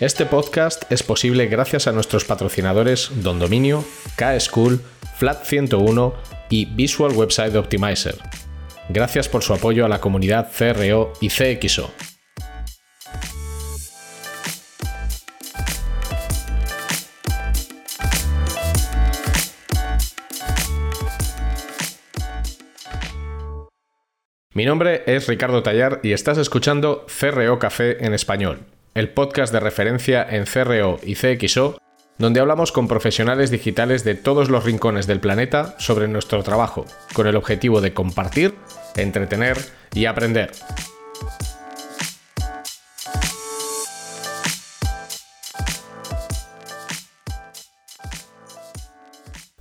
[0.00, 3.84] Este podcast es posible gracias a nuestros patrocinadores Don Dominio,
[4.16, 4.80] K-School,
[5.18, 6.14] Flat 101
[6.50, 8.16] y Visual Website Optimizer.
[8.88, 11.92] Gracias por su apoyo a la comunidad CRO y CXO.
[24.54, 29.58] Mi nombre es Ricardo Tallar y estás escuchando CRO Café en español, el podcast de
[29.58, 31.78] referencia en CRO y CXO,
[32.16, 37.26] donde hablamos con profesionales digitales de todos los rincones del planeta sobre nuestro trabajo, con
[37.26, 38.54] el objetivo de compartir,
[38.94, 39.58] entretener
[39.94, 40.52] y aprender.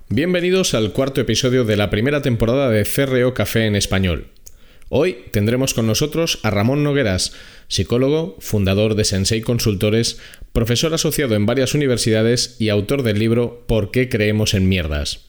[0.10, 4.28] Bienvenidos al cuarto episodio de la primera temporada de CRO Café en español.
[4.96, 7.34] Hoy tendremos con nosotros a Ramón Nogueras,
[7.68, 10.20] psicólogo, fundador de Sensei Consultores,
[10.52, 15.22] profesor asociado en varias universidades y autor del libro ¿Por qué creemos en mierdas?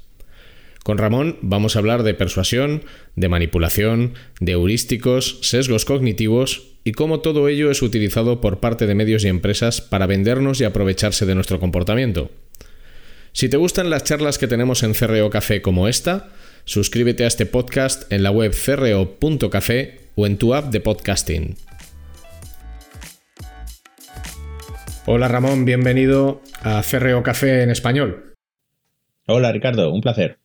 [0.82, 2.84] Con Ramón vamos a hablar de persuasión,
[3.16, 8.94] de manipulación, de heurísticos, sesgos cognitivos y cómo todo ello es utilizado por parte de
[8.94, 12.30] medios y empresas para vendernos y aprovecharse de nuestro comportamiento.
[13.32, 16.28] Si te gustan las charlas que tenemos en CRO Café como esta,
[16.66, 21.56] Suscríbete a este podcast en la web creo.café o en tu app de podcasting.
[25.04, 28.32] Hola Ramón, bienvenido a CRO Café en español.
[29.26, 30.38] Hola Ricardo, un placer.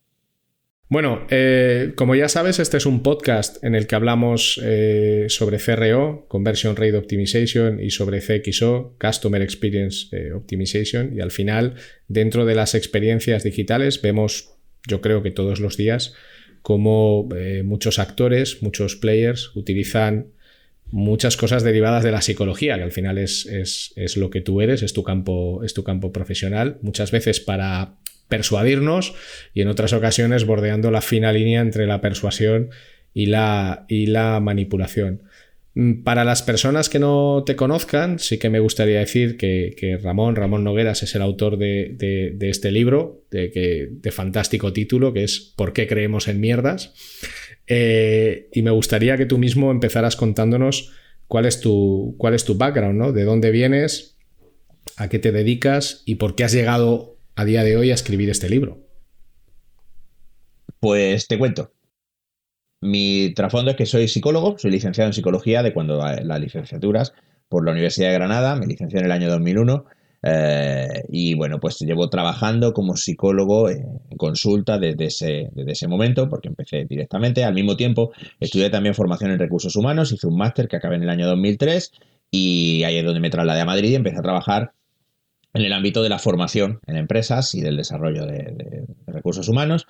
[0.90, 5.58] Bueno, eh, como ya sabes, este es un podcast en el que hablamos eh, sobre
[5.60, 11.76] CRO, Conversion Rate Optimization, y sobre CXO, Customer Experience eh, Optimization, y al final,
[12.08, 16.14] dentro de las experiencias digitales, vemos yo creo que todos los días,
[16.62, 20.28] como eh, muchos actores, muchos players utilizan
[20.92, 24.82] muchas cosas derivadas de la psicología, que al final es, es, lo que tú eres,
[24.82, 27.96] es tu, campo, es tu campo profesional, muchas veces para
[28.28, 29.14] persuadirnos
[29.54, 32.70] y en otras ocasiones bordeando la fina línea entre la persuasión
[33.14, 35.24] y la, y la manipulación.
[35.76, 40.36] Mm, para las personas que no te conozcan, sí que me gustaría decir que, Ramón,
[40.36, 45.74] Ramón Nogueras es el autor de, este libro, de, de, fantástico título, que es ¿Por
[45.74, 46.94] qué creemos en mierdas?
[47.68, 50.92] Eh, y me gustaría que tú mismo empezaras contándonos
[51.28, 53.12] cuál es tu, cuál es tu background, ¿no?
[53.12, 54.18] De dónde vienes,
[54.98, 58.30] a qué te dedicas y por qué has llegado a día de hoy a escribir
[58.30, 58.80] este libro.
[60.80, 61.72] Pues te cuento.
[62.82, 67.14] Mi trasfondo es que soy psicólogo, soy licenciado en psicología de cuando las licenciaturas
[67.50, 69.86] por la Universidad de Granada, me licencié en el año 2001
[70.22, 76.30] eh, y bueno, pues llevo trabajando como psicólogo en consulta desde ese, desde ese momento,
[76.30, 77.44] porque empecé directamente.
[77.44, 81.04] Al mismo tiempo, estudié también formación en recursos humanos, hice un máster que acabé en
[81.04, 81.92] el año 2003
[82.32, 84.72] y ahí es donde me trasladé a Madrid y empecé a trabajar
[85.54, 89.88] en el ámbito de la formación en empresas y del desarrollo de recursos humanos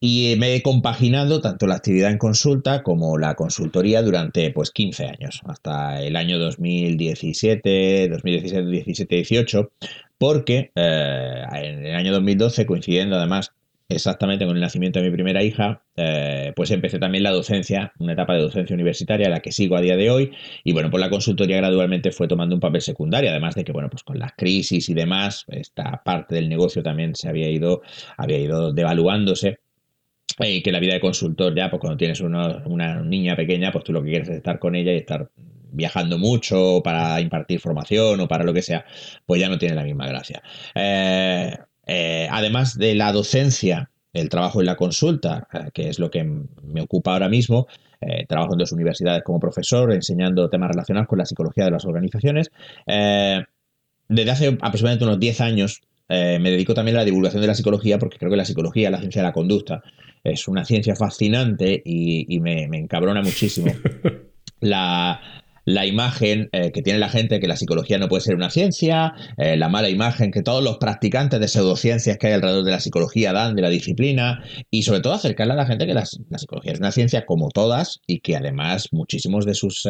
[0.00, 5.06] y me he compaginado tanto la actividad en consulta como la consultoría durante pues 15
[5.06, 9.72] años, hasta el año 2017, 2017, 17, 18,
[10.18, 13.52] porque eh, en el año 2012, coincidiendo además
[13.88, 18.14] exactamente con el nacimiento de mi primera hija, eh, pues empecé también la docencia, una
[18.14, 20.32] etapa de docencia universitaria, la que sigo a día de hoy,
[20.64, 23.90] y bueno, pues la consultoría gradualmente fue tomando un papel secundario, además de que, bueno,
[23.90, 27.82] pues con las crisis y demás, esta parte del negocio también se había ido,
[28.16, 29.58] había ido devaluándose,
[30.38, 33.92] y que la vida de consultor ya, pues cuando tienes una niña pequeña, pues tú
[33.92, 35.30] lo que quieres es estar con ella y estar
[35.74, 38.84] viajando mucho para impartir formación o para lo que sea,
[39.26, 40.42] pues ya no tiene la misma gracia.
[40.74, 46.10] Eh, eh, además de la docencia, el trabajo en la consulta, eh, que es lo
[46.10, 47.66] que me ocupa ahora mismo,
[48.28, 52.50] trabajo en dos universidades como profesor, enseñando temas relacionados con la psicología de las organizaciones.
[52.86, 57.98] desde hace aproximadamente unos 10 años me dedico también a la divulgación de la psicología
[57.98, 59.82] porque creo que la psicología, la ciencia de la conducta,
[60.24, 63.72] es una ciencia fascinante y, me, encabrona muchísimo.
[65.66, 69.14] La, imagen eh, que tiene la gente que la psicología no puede ser una ciencia,
[69.38, 72.80] eh, la mala imagen que todos los practicantes de pseudociencias que hay alrededor de la
[72.80, 76.72] psicología dan de la disciplina y sobre todo acercarle a la gente que la, psicología
[76.72, 79.88] es una ciencia como todas y que además muchísimos de sus...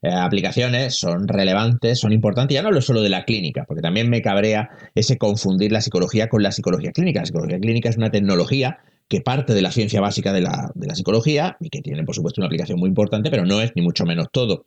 [0.00, 2.54] Eh, aplicaciones son relevantes, son importantes.
[2.54, 6.28] Ya no hablo solo de la clínica, porque también me cabrea ese confundir la psicología
[6.28, 7.20] con la psicología clínica.
[7.20, 8.78] La psicología clínica es una tecnología
[9.08, 12.46] que parte de la ciencia básica de la, psicología y que tiene, por supuesto, una
[12.46, 14.66] aplicación muy importante, pero no es ni mucho menos todo.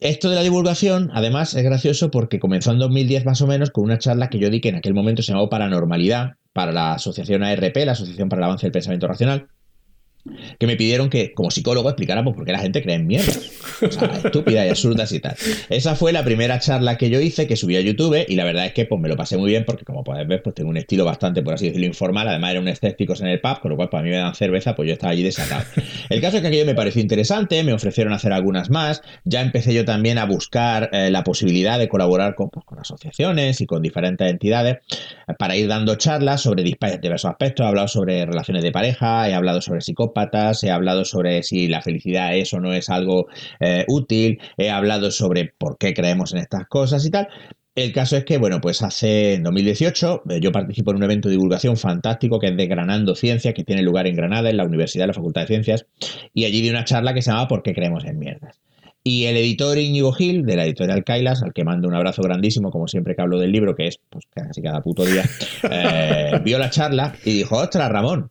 [0.00, 3.84] Esto de la divulgación, además, es gracioso porque comenzó en 2010 más o menos con
[3.84, 7.44] una charla que yo di que en aquel momento se llamaba Paranormalidad para la asociación
[7.44, 9.48] ARP, la Asociación para el Avance del Pensamiento Racional,
[10.58, 13.32] que me pidieron que, como psicólogo, explicáramos por qué la gente cree en mierda.
[13.82, 15.36] O sea, estúpida y absurdas y tal.
[15.68, 18.66] Esa fue la primera charla que yo hice, que subí a YouTube, y la verdad
[18.66, 20.76] es que pues me lo pasé muy bien, porque como puedes ver, pues tengo un
[20.76, 22.28] estilo bastante, por así decirlo, informal.
[22.28, 24.76] Además, era un escépticos en el pub, con lo cual, para mí me dan cerveza,
[24.76, 25.64] pues yo estaba allí desatado.
[26.08, 29.02] El caso es que aquello me pareció interesante, me ofrecieron hacer algunas más.
[29.24, 33.60] Ya empecé yo también a buscar eh, la posibilidad de colaborar con, pues, con asociaciones
[33.60, 34.78] y con diferentes entidades
[35.28, 37.64] eh, para ir dando charlas sobre diversos aspectos.
[37.64, 39.80] He hablado sobre relaciones de pareja, he hablado sobre
[40.12, 43.26] psicópatas he hablado sobre si la felicidad es o no es algo
[43.60, 47.28] eh, útil, he hablado sobre por qué creemos en estas cosas y tal.
[47.74, 51.28] El caso es que, bueno, pues hace en 2018 eh, yo participo en un evento
[51.28, 54.64] de divulgación fantástico que es de Granando Ciencias, que tiene lugar en Granada, en la
[54.64, 55.86] Universidad de la Facultad de Ciencias,
[56.34, 58.60] y allí di una charla que se llama ¿Por qué creemos en mierdas?
[59.04, 62.70] Y el editor Íñigo Gil, de la editorial Kailas, al que mando un abrazo grandísimo,
[62.70, 65.24] como siempre que hablo del libro, que es pues, casi cada puto día,
[65.70, 68.30] eh, vio la charla y dijo, ostras, Ramón,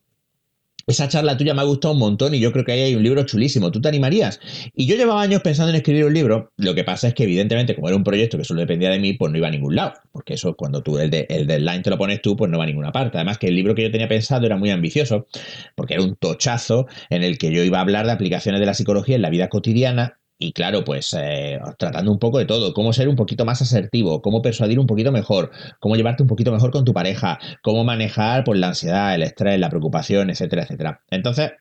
[0.88, 3.04] esa charla tuya me ha gustado un montón y yo creo que ahí hay un
[3.04, 3.72] libro chulísimo.
[3.72, 4.40] ¿Tú te animarías?
[4.76, 6.52] Y yo llevaba años pensando en escribir un libro.
[6.58, 9.14] Lo que pasa es que, evidentemente, como era un proyecto que solo dependía de mí,
[9.14, 9.94] pues no iba a ningún lado.
[10.12, 12.64] Porque eso, cuando tú el, de, el deadline te lo pones tú, pues no va
[12.64, 13.18] a ninguna parte.
[13.18, 15.28] Además, que el libro que yo tenía pensado era muy ambicioso,
[15.76, 18.74] porque era un tochazo en el que yo iba a hablar de aplicaciones de la
[18.74, 22.94] psicología en la vida cotidiana y claro, pues eh, tratando un poco de todo, cómo
[22.94, 26.72] ser un poquito más asertivo, cómo persuadir un poquito mejor, cómo llevarte un poquito mejor
[26.72, 31.02] con tu pareja, cómo manejar pues, la ansiedad, el estrés, la preocupación, etcétera, etcétera.
[31.12, 31.52] Entonces,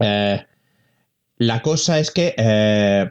[0.00, 0.44] eh,
[1.36, 3.08] la cosa es que eh,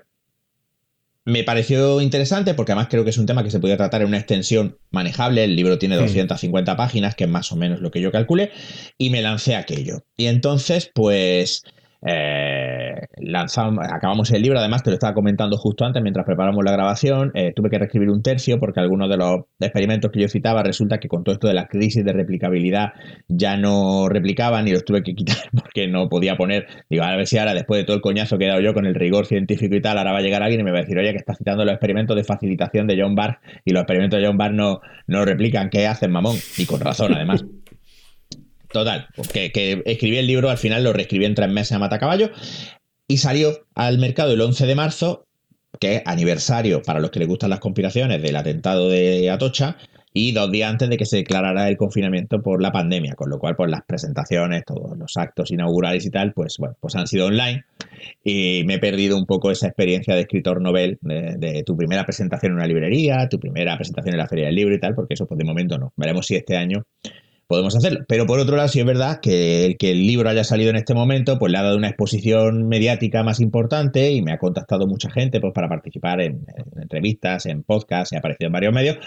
[1.23, 4.09] me pareció interesante porque además creo que es un tema que se podía tratar en
[4.09, 5.45] una extensión manejable.
[5.45, 8.51] El libro tiene 250 páginas, que es más o menos lo que yo calculé,
[8.97, 10.03] y me lancé aquello.
[10.17, 11.63] Y entonces, pues
[12.01, 16.71] eh, lanzamos, acabamos el libro, además te lo estaba comentando justo antes mientras preparamos la
[16.71, 20.63] grabación, eh, tuve que reescribir un tercio porque algunos de los experimentos que yo citaba
[20.63, 22.93] resulta que con todo esto de la crisis de replicabilidad
[23.27, 27.27] ya no replicaban y los tuve que quitar porque no podía poner, digo, a ver
[27.27, 29.75] si ahora después de todo el coñazo que he dado yo con el rigor científico
[29.75, 31.37] y tal, ahora va a llegar alguien y me va a decir, oye, que estás
[31.37, 34.79] citando los experimentos de facilitación de John Barr y los experimentos de John Barr no,
[35.07, 36.37] no replican, ¿qué hacen, mamón?
[36.57, 37.43] Y con razón, además.
[38.71, 42.29] Total, que, que, escribí el libro, al final lo reescribí en tres meses a Matacaballo
[43.07, 45.25] y salió al mercado el 11 de marzo,
[45.79, 49.77] que es aniversario para los que les gustan las conspiraciones del atentado de Atocha
[50.13, 53.39] y dos días antes de que se declarara el confinamiento por la pandemia, con lo
[53.39, 57.27] cual pues las presentaciones, todos los actos inaugurales y tal, pues bueno, pues han sido
[57.27, 57.63] online
[58.23, 62.05] y me he perdido un poco esa experiencia de escritor novel de, de tu primera
[62.05, 65.13] presentación en una librería, tu primera presentación en la feria del libro y tal, porque
[65.13, 65.93] eso pues de momento no.
[65.95, 66.85] Veremos si este año
[67.49, 68.05] podemos hacerlo.
[68.07, 70.93] Pero por otro lado, sí es verdad que que el libro haya salido en este
[70.93, 75.09] momento, pues le ha dado una exposición mediática más importante y me ha contactado mucha
[75.09, 76.45] gente pues, para participar en,
[76.79, 78.97] entrevistas, en podcasts, he aparecido en varios medios,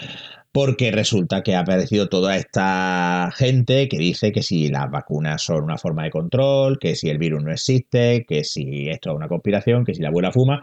[0.51, 5.63] porque resulta que ha aparecido toda esta gente que dice que si las vacunas son
[5.63, 9.29] una forma de control, que si el virus no existe, que si esto es una
[9.29, 10.61] conspiración, que si la abuela fuma.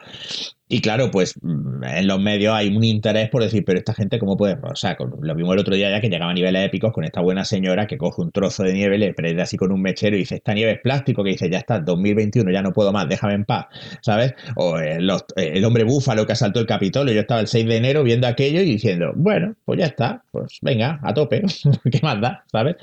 [0.72, 4.20] Y claro, pues mm, en los medios hay un interés por decir, pero esta gente,
[4.20, 4.56] ¿cómo puede?
[4.62, 7.20] O sea, lo vimos el otro día ya que llegaba a niveles épicos con esta
[7.20, 10.20] buena señora que coge un trozo de nieve, le prende así con un mechero y
[10.20, 13.34] dice, esta nieve es plástico, que dice, ya está, 2021, ya no puedo más, déjame
[13.34, 13.66] en paz,
[14.00, 14.32] ¿sabes?
[14.54, 17.76] O eh, eh, el hombre búfalo que asaltó el Capitolio, yo estaba el 6 de
[17.76, 21.42] enero viendo aquello y diciendo, bueno, pues ya está, pues venga, a tope,
[21.90, 22.44] ¿qué más da?
[22.52, 22.76] ¿Sabes?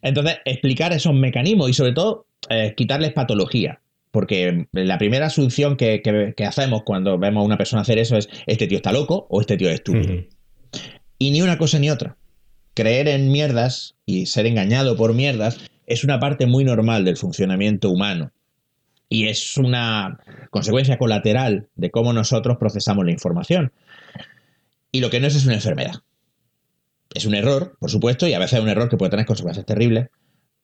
[0.00, 3.80] Entonces, explicar esos mecanismos y sobre todo eh, quitarles patología.
[4.10, 8.66] Porque la primera asunción que, hacemos cuando vemos a una persona hacer eso es, este
[8.66, 10.24] tío está loco o este tío es estúpido.
[11.18, 12.16] Y ni una cosa ni otra.
[12.74, 17.90] Creer en mierdas y ser engañado por mierdas es una parte muy normal del funcionamiento
[17.90, 18.32] humano.
[19.08, 20.18] Y es una
[20.50, 23.72] consecuencia colateral de cómo nosotros procesamos la información.
[24.92, 25.94] Y lo que no es es una enfermedad.
[27.12, 29.66] Es un error, por supuesto, y a veces es un error que puede tener consecuencias
[29.66, 30.08] terribles,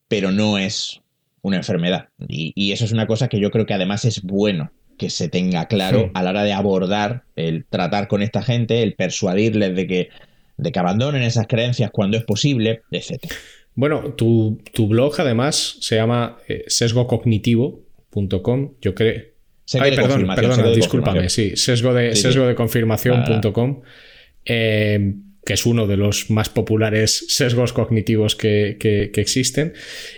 [0.07, 1.01] pero no es
[1.47, 2.09] una enfermedad.
[2.27, 5.67] Y, eso es una cosa que yo creo que además es bueno que se tenga
[5.67, 10.09] claro a la hora de abordar el tratar con esta gente, el persuadirles de que,
[10.57, 13.31] de que abandonen esas creencias cuando es posible, etc.
[13.75, 18.73] Bueno, tu, blog además se llama eh, sesgocognitivo.com.
[18.81, 19.21] Yo creo.
[19.79, 23.81] Ay, perdón, perdona, discúlpame, sí, sesgo de, sesgo de confirmación.com
[25.47, 28.77] que es uno de los más populares sesgos cognitivos que,
[29.15, 29.71] existen.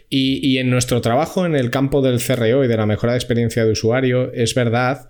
[0.09, 3.63] Y, en nuestro trabajo en el campo del CRO y de la mejora de experiencia
[3.63, 5.07] de usuario, es verdad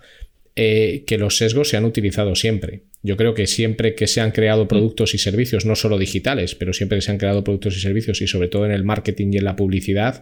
[0.58, 2.84] eh, que los sesgos se han utilizado siempre.
[3.02, 6.74] Yo creo que siempre que se han creado productos y servicios, no solo digitales, pero
[6.74, 9.38] siempre que se han creado productos y servicios, y sobre todo en el marketing y
[9.38, 10.22] en la publicidad,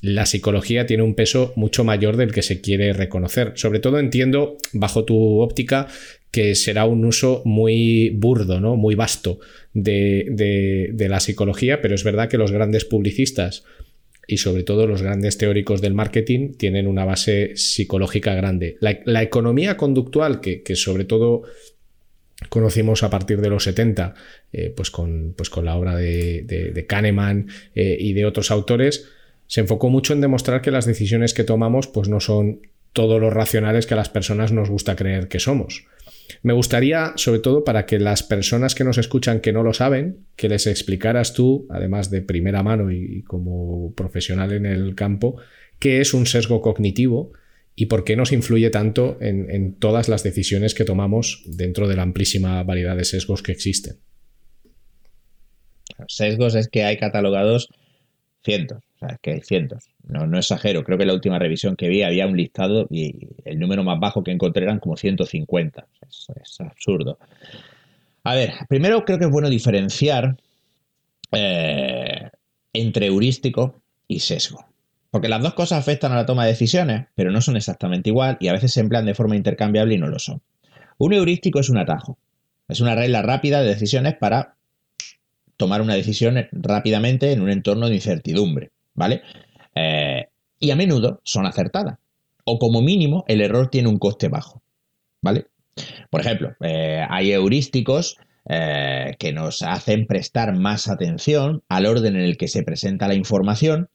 [0.00, 3.52] la psicología tiene un peso mucho mayor del que se quiere reconocer.
[3.56, 5.88] Sobre todo entiendo, bajo tu óptica,
[6.30, 8.76] que será un uso muy burdo, ¿no?
[8.76, 9.40] muy vasto
[9.72, 13.64] de, la psicología, pero es verdad que los grandes publicistas
[14.26, 18.76] y sobre todo los grandes teóricos del marketing tienen una base psicológica grande.
[18.80, 21.42] La, economía conductual, que, sobre todo
[22.50, 24.14] conocimos a partir de los 70,
[24.52, 29.08] eh, pues, con, pues, con la obra de, Kahneman eh, y de otros autores,
[29.48, 32.60] se enfocó mucho en demostrar que las decisiones que tomamos pues, no son
[32.92, 35.86] todos los racionales que a las personas nos gusta creer que somos.
[36.42, 40.26] Me gustaría, sobre todo para que las personas que nos escuchan que no lo saben,
[40.36, 45.36] que les explicaras tú, además de primera mano y como profesional en el campo,
[45.78, 47.32] qué es un sesgo cognitivo
[47.74, 52.02] y por qué nos influye tanto en, todas las decisiones que tomamos dentro de la
[52.02, 53.98] amplísima variedad de sesgos que existen.
[56.08, 57.68] Sesgos es que hay catalogados
[58.44, 59.84] cientos, o sea, es que hay cientos.
[60.02, 63.58] No, no exagero, creo que la última revisión que vi había un listado y el
[63.58, 65.86] número más bajo que encontré eran como 150.
[66.08, 67.18] Es, absurdo.
[68.24, 70.36] A ver, primero creo que es bueno diferenciar
[71.30, 72.28] eh,
[72.72, 74.64] entre heurístico y sesgo.
[75.10, 78.36] Porque las dos cosas afectan a la toma de decisiones, pero no son exactamente igual
[78.40, 80.42] y a veces se emplean de forma intercambiable y no lo son.
[80.98, 82.18] Un heurístico es un atajo.
[82.66, 84.56] Es una regla rápida de decisiones para
[85.56, 89.22] tomar una decisión rápidamente en un entorno de incertidumbre, ¿vale?
[89.74, 90.26] Eh,
[90.58, 91.98] y a menudo son acertadas.
[92.44, 94.62] O como mínimo, el error tiene un coste bajo,
[95.22, 95.46] ¿vale?
[96.10, 98.16] Por ejemplo, eh, hay heurísticos
[98.48, 103.14] eh, que nos hacen prestar más atención al orden en el que se presenta la
[103.14, 103.88] información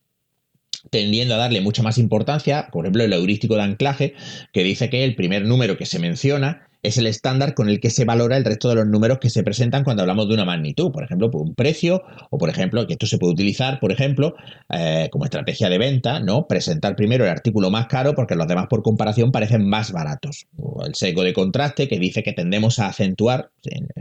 [0.90, 4.14] tendiendo a darle mucha más importancia, por ejemplo, el heurístico de anclaje,
[4.52, 7.88] que dice que el primer número que se menciona es el estándar con el que
[7.88, 10.92] se valora el resto de los números que se presentan cuando hablamos de una magnitud,
[10.92, 14.34] por ejemplo, un precio, o por ejemplo, que esto se puede utilizar, por ejemplo,
[14.68, 16.46] eh, como estrategia de venta, ¿no?
[16.46, 20.46] Presentar primero el artículo más caro porque los demás por comparación parecen más baratos.
[20.58, 23.50] O el sesgo de contraste que dice que tendemos a acentuar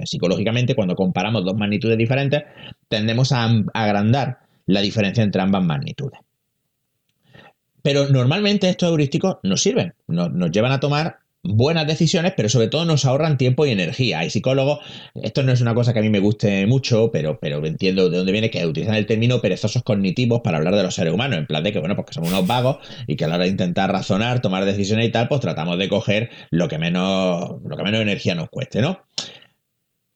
[0.04, 2.44] psicológicamente cuando comparamos dos magnitudes diferentes,
[2.90, 6.20] tendemos a agrandar la diferencia entre ambas magnitudes.
[7.82, 12.86] Pero normalmente estos heurísticos nos sirven, nos llevan a tomar buenas decisiones, pero sobre todo
[12.86, 14.20] nos ahorran tiempo y energía.
[14.20, 14.80] Hay psicólogos,
[15.22, 18.18] esto no es una cosa que a mí me guste mucho, pero, pero entiendo de
[18.18, 21.46] dónde viene que utilizan el término perezosos cognitivos para hablar de los seres humanos, en
[21.46, 23.92] plan de que, bueno, porque somos unos vagos y que a la hora de intentar
[23.92, 28.02] razonar, tomar decisiones y tal, pues tratamos de coger lo que menos, lo que menos
[28.02, 29.06] energía nos cueste, ¿no?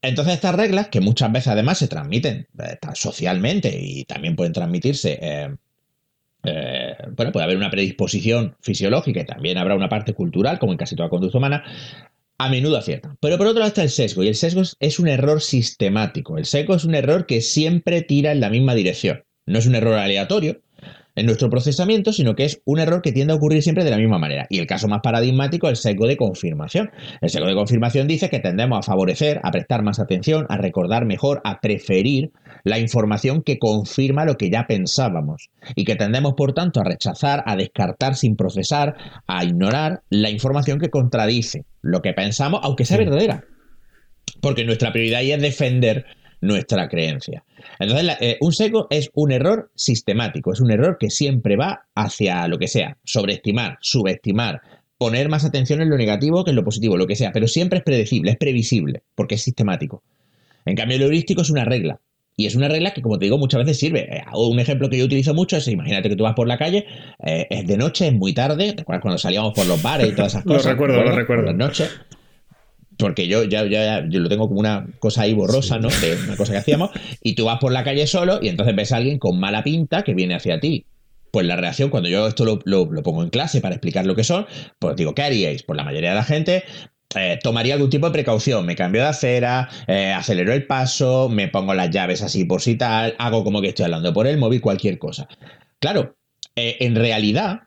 [0.01, 5.19] Entonces estas reglas, que muchas veces además se transmiten eh, socialmente y también pueden transmitirse
[5.21, 5.55] eh,
[6.47, 10.77] eh, bueno, puede haber una predisposición fisiológica y también habrá una parte cultural, como en
[10.77, 11.63] casi toda conducta humana,
[12.37, 13.15] a menudo acierta.
[13.19, 16.37] Pero por otro lado está el sesgo, y el sesgo es, un error sistemático.
[16.37, 19.23] El sesgo es un error que siempre tira en la misma dirección.
[19.45, 20.61] No es un error aleatorio,
[21.15, 23.97] en nuestro procesamiento, sino que es un error que tiende a ocurrir siempre de la
[23.97, 24.45] misma manera.
[24.49, 26.91] Y el caso más paradigmático es el sesgo de confirmación.
[27.21, 31.05] El sesgo de confirmación dice que tendemos a favorecer, a prestar más atención, a recordar
[31.05, 32.31] mejor, a preferir
[32.67, 35.49] la información que confirma lo que ya pensábamos.
[35.75, 38.95] Y que tendemos, por tanto, a rechazar, a descartar sin procesar,
[39.25, 43.45] a ignorar la información que contradice lo que pensamos, aunque sea verdadera.
[44.41, 46.05] Porque nuestra prioridad es defender
[46.41, 47.43] nuestra creencia.
[47.79, 52.47] Entonces, eh, un seco es un error sistemático, es un error que siempre va hacia
[52.47, 54.61] lo que sea, sobreestimar, subestimar,
[54.97, 57.79] poner más atención en lo negativo que en lo positivo, lo que sea, pero siempre
[57.79, 60.03] es predecible, es previsible, porque es sistemático.
[60.65, 62.01] En cambio, el heurístico es una regla.
[62.37, 64.01] Y es una regla que, como te digo, muchas veces sirve.
[64.01, 66.85] Eh, un ejemplo que yo utilizo mucho es, imagínate que tú vas por la calle,
[67.25, 70.11] eh, es de noche, es muy tarde, ¿te acuerdas cuando salíamos por los bares y
[70.15, 70.65] todas esas cosas?
[70.65, 71.43] lo recuerdo, lo recuerdo.
[71.43, 71.89] Por las noches
[72.97, 75.89] porque yo ya, ya yo lo tengo como una cosa ahí borrosa, ¿no?
[75.89, 76.91] De una cosa que hacíamos,
[77.21, 80.03] y tú vas por la calle solo y entonces ves a alguien con mala pinta
[80.03, 80.85] que viene hacia ti.
[81.31, 84.47] Pues la reacción, cuando yo esto lo, pongo en clase para explicar lo que son,
[84.79, 85.63] pues digo, ¿qué haríais?
[85.63, 86.63] Pues la mayoría de la gente
[87.15, 88.65] eh, tomaría algún tipo de precaución.
[88.65, 92.75] Me cambio de acera, eh, acelero el paso, me pongo las llaves así por si
[92.75, 95.27] tal, hago como que estoy hablando por el móvil, cualquier cosa.
[95.79, 96.17] Claro,
[96.55, 97.61] eh, en realidad,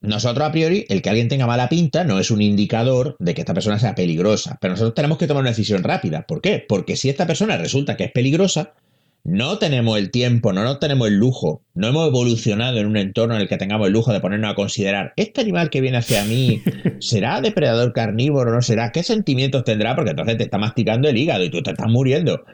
[0.00, 3.42] nosotros a priori, el que alguien tenga mala pinta no es un indicador de que
[3.42, 6.22] esta persona sea peligrosa, pero nosotros tenemos que tomar una decisión rápida.
[6.22, 6.64] ¿Por qué?
[6.66, 8.74] Porque si esta persona resulta que es peligrosa,
[9.24, 13.34] no tenemos el tiempo, no, no tenemos el lujo, no hemos evolucionado en un entorno
[13.34, 16.24] en el que tengamos el lujo de ponernos a considerar, ¿este animal que viene hacia
[16.24, 16.62] mí
[17.00, 18.92] será depredador carnívoro o no será?
[18.92, 19.94] ¿Qué sentimientos tendrá?
[19.94, 22.44] Porque entonces te está masticando el hígado y tú te estás muriendo.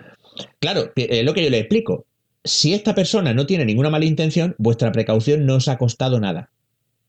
[0.59, 2.07] Claro, es lo que yo le explico.
[2.45, 6.51] Si esta persona no tiene ninguna mala intención, vuestra precaución no os ha costado nada.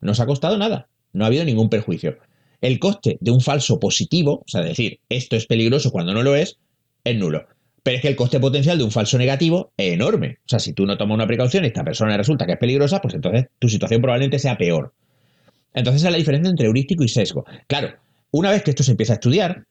[0.01, 2.17] No os ha costado nada, no ha habido ningún perjuicio.
[2.61, 6.35] El coste de un falso positivo, o sea, decir esto es peligroso cuando no lo
[6.35, 6.57] es,
[7.03, 7.47] es nulo.
[7.88, 10.39] Pero es que el coste potencial de un falso negativo es enorme.
[10.39, 13.01] O sea, si tú no tomas una precaución y esta persona resulta que es peligrosa,
[13.01, 14.94] pues entonces tu situación probablemente sea peor.
[15.74, 17.46] Entonces es la diferencia entre heurístico y sesgo.
[17.65, 17.94] Claro,
[18.32, 19.67] una vez que esto se empieza a estudiar,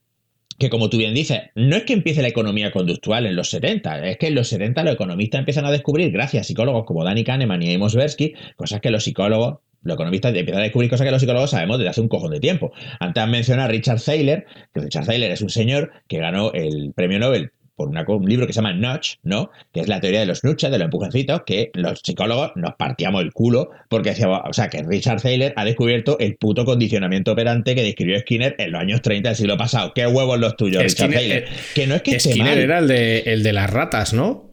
[0.58, 4.08] que como tú bien dices, no es que empiece la economía conductual en los 70,
[4.08, 7.22] es que en los 70 los economistas empiezan a descubrir, gracias a psicólogos como Danny
[7.22, 11.10] Kahneman y Amos Tversky, cosas que los psicólogos, los economistas empiezan a descubrir cosas que
[11.10, 12.72] los psicólogos sabemos desde hace un cojón de tiempo.
[12.98, 17.18] Antes mencionado a Richard Thaler, que Richard Thaler es un señor que ganó el premio
[17.18, 19.50] Nobel por un libro que se llama Notch, ¿no?
[19.72, 23.22] Que es la teoría de los nudges, de los empujoncitos, que los psicólogos nos partíamos
[23.22, 27.74] el culo porque decíamos, o sea, que Richard Thaler ha descubierto el puto condicionamiento operante
[27.74, 29.92] que describió Skinner en los años 30 del siglo pasado.
[29.94, 31.44] ¿Qué huevos los tuyos, Richard Thaler?
[31.44, 34.45] Eh, que no es que Skinner era el de, el de las ratas, ¿no?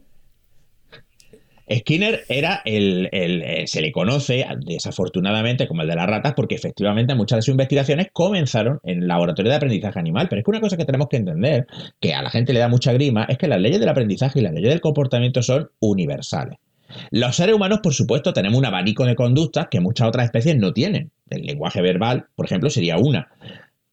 [1.72, 7.14] Skinner era el, eh, se le conoce desafortunadamente como el de las ratas porque efectivamente
[7.14, 10.28] muchas de sus investigaciones comenzaron en el laboratorio de aprendizaje animal.
[10.28, 11.66] Pero es que una cosa que tenemos que entender,
[12.00, 14.42] que a la gente le da mucha grima, es que las leyes del aprendizaje y
[14.42, 16.58] las leyes del comportamiento son universales.
[17.10, 20.72] Los seres humanos, por supuesto, tenemos un abanico de conductas que muchas otras especies no
[20.72, 21.10] tienen.
[21.30, 23.28] El lenguaje verbal, por ejemplo, sería una.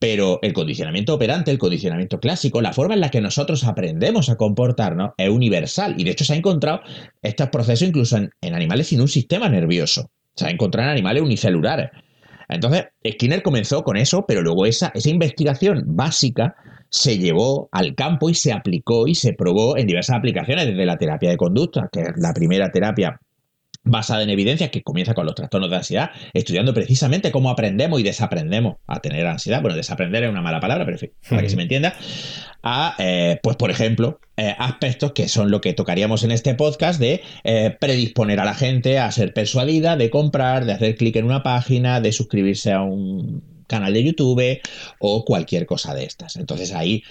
[0.02, 4.36] Pero el condicionamiento operante, el condicionamiento clásico, la forma en la que nosotros aprendemos a
[4.36, 5.94] comportarnos es universal.
[5.96, 6.80] Y de hecho se ha encontrado
[7.22, 10.10] estos procesos incluso en, animales sin un sistema nervioso.
[10.34, 11.90] Se ha encontrado en animales unicelulares.
[12.48, 16.56] Entonces, Skinner comenzó con eso, pero luego esa, esa investigación básica
[16.88, 20.98] se llevó al campo y se aplicó y se probó en diversas aplicaciones, desde la
[20.98, 23.20] terapia de conducta, que es la primera terapia
[23.84, 28.02] basada en evidencias que comienza con los trastornos de ansiedad, estudiando precisamente cómo aprendemos y
[28.02, 29.60] desaprendemos a tener ansiedad.
[29.60, 31.94] Bueno, desaprender es una mala palabra, pero en fin, para que se me entienda.
[32.62, 37.00] A, eh, pues, por ejemplo, eh, aspectos que son lo que tocaríamos en este podcast
[37.00, 41.24] de eh, predisponer a la gente a ser persuadida, de comprar, de hacer clic en
[41.24, 44.60] una página, de suscribirse a un canal de YouTube
[45.00, 46.36] o cualquier cosa de estas.
[46.36, 47.02] Entonces ahí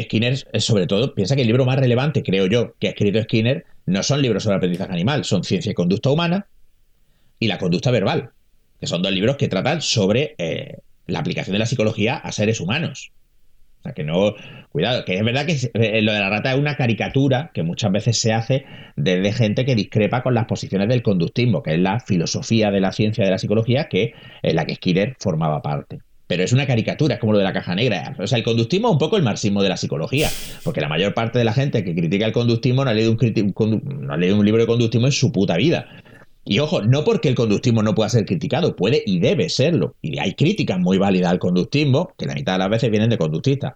[0.00, 3.66] Skinner, sobre todo, piensa que el libro más relevante, creo yo, que ha escrito Skinner
[3.88, 6.46] no son libros sobre aprendizaje animal, son ciencia y conducta humana
[7.38, 8.30] y la conducta verbal,
[8.80, 12.60] que son dos libros que tratan sobre eh, la aplicación de la psicología a seres
[12.60, 13.12] humanos.
[13.80, 14.34] O sea, que no,
[14.70, 17.92] cuidado, que es verdad que eh, lo de la rata es una caricatura que muchas
[17.92, 18.64] veces se hace
[18.96, 22.92] desde gente que discrepa con las posiciones del conductismo, que es la filosofía de la
[22.92, 27.14] ciencia de la psicología que en la que Skinner formaba parte pero es una caricatura,
[27.14, 28.14] es como lo de la caja negra.
[28.18, 30.28] O sea, el conductismo es un poco el marxismo de la psicología,
[30.62, 33.82] porque la mayor parte de la gente que critica el conductismo no ha leído un,
[34.00, 35.88] no ha leído un libro de conductismo en su puta vida.
[36.48, 39.96] Y ojo, no porque el conductismo no pueda ser criticado, puede y debe serlo.
[40.00, 43.18] Y hay críticas muy válidas al conductismo, que la mitad de las veces vienen de
[43.18, 43.74] conductistas.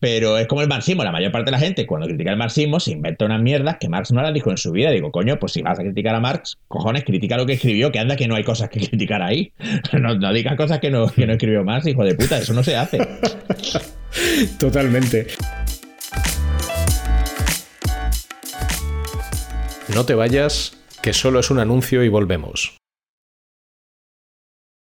[0.00, 2.80] Pero es como el marxismo, la mayor parte de la gente cuando critica el marxismo
[2.80, 4.90] se inventa unas mierdas que Marx no las dijo en su vida.
[4.90, 8.00] Digo, coño, pues si vas a criticar a Marx, cojones, critica lo que escribió, que
[8.00, 9.52] anda que no hay cosas que criticar ahí.
[9.92, 12.64] No, no digas cosas que no, que no escribió Marx, hijo de puta, eso no
[12.64, 12.98] se hace.
[14.58, 15.28] Totalmente.
[19.94, 22.76] No te vayas que solo es un anuncio y volvemos.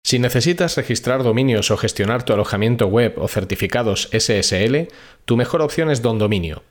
[0.05, 4.89] Si necesitas registrar dominios o gestionar tu alojamiento web o certificados SSL,
[5.25, 6.65] tu mejor opción es Don Dominio.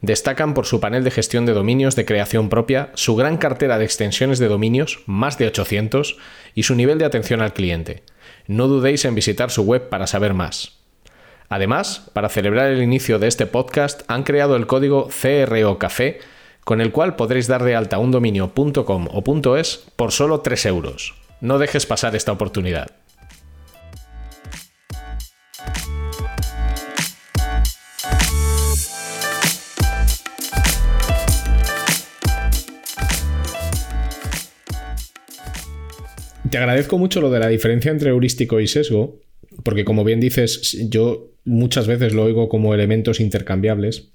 [0.00, 3.84] Destacan por su panel de gestión de dominios de creación propia, su gran cartera de
[3.84, 6.16] extensiones de dominios, más de 800,
[6.54, 8.04] y su nivel de atención al cliente.
[8.46, 10.78] No dudéis en visitar su web para saber más.
[11.48, 16.20] Además, para celebrar el inicio de este podcast, han creado el código CRO Café
[16.68, 21.14] con el cual podréis dar de alta un dominio.com o .es por solo 3 euros.
[21.40, 22.90] No dejes pasar esta oportunidad.
[36.50, 39.20] Te agradezco mucho lo de la diferencia entre heurístico y sesgo,
[39.64, 44.12] porque como bien dices, yo muchas veces lo oigo como elementos intercambiables,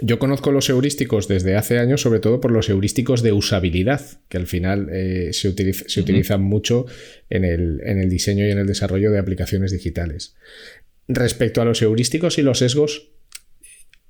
[0.00, 4.36] yo conozco los heurísticos desde hace años, sobre todo por los heurísticos de usabilidad, que
[4.36, 6.86] al final eh, se, utilizan mucho
[7.30, 10.36] en el, diseño y en el desarrollo de aplicaciones digitales.
[11.08, 13.10] Respecto a los heurísticos y los sesgos,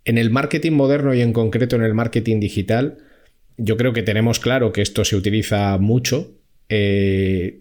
[0.05, 2.99] en el marketing moderno y en concreto en el marketing digital,
[3.57, 6.39] yo creo que tenemos claro que esto se utiliza mucho.
[6.69, 7.61] Eh,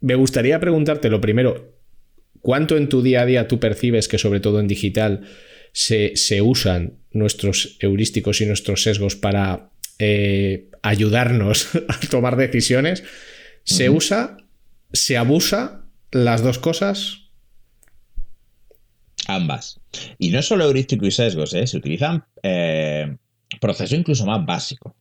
[0.00, 1.74] me gustaría preguntarte lo primero,
[2.40, 5.26] ¿cuánto en tu día a día tú percibes que sobre todo en digital
[5.74, 13.02] se, usan nuestros heurísticos y nuestros sesgos para eh, ayudarnos a tomar decisiones,
[13.64, 14.36] se usa,
[14.92, 15.82] se abusa
[16.12, 17.18] las dos cosas.
[19.26, 19.80] Ambas.
[20.18, 21.66] Y no solo heurístico y sesgos, ¿eh?
[21.66, 23.16] se utilizan eh,
[23.60, 24.92] procesos incluso más básicos.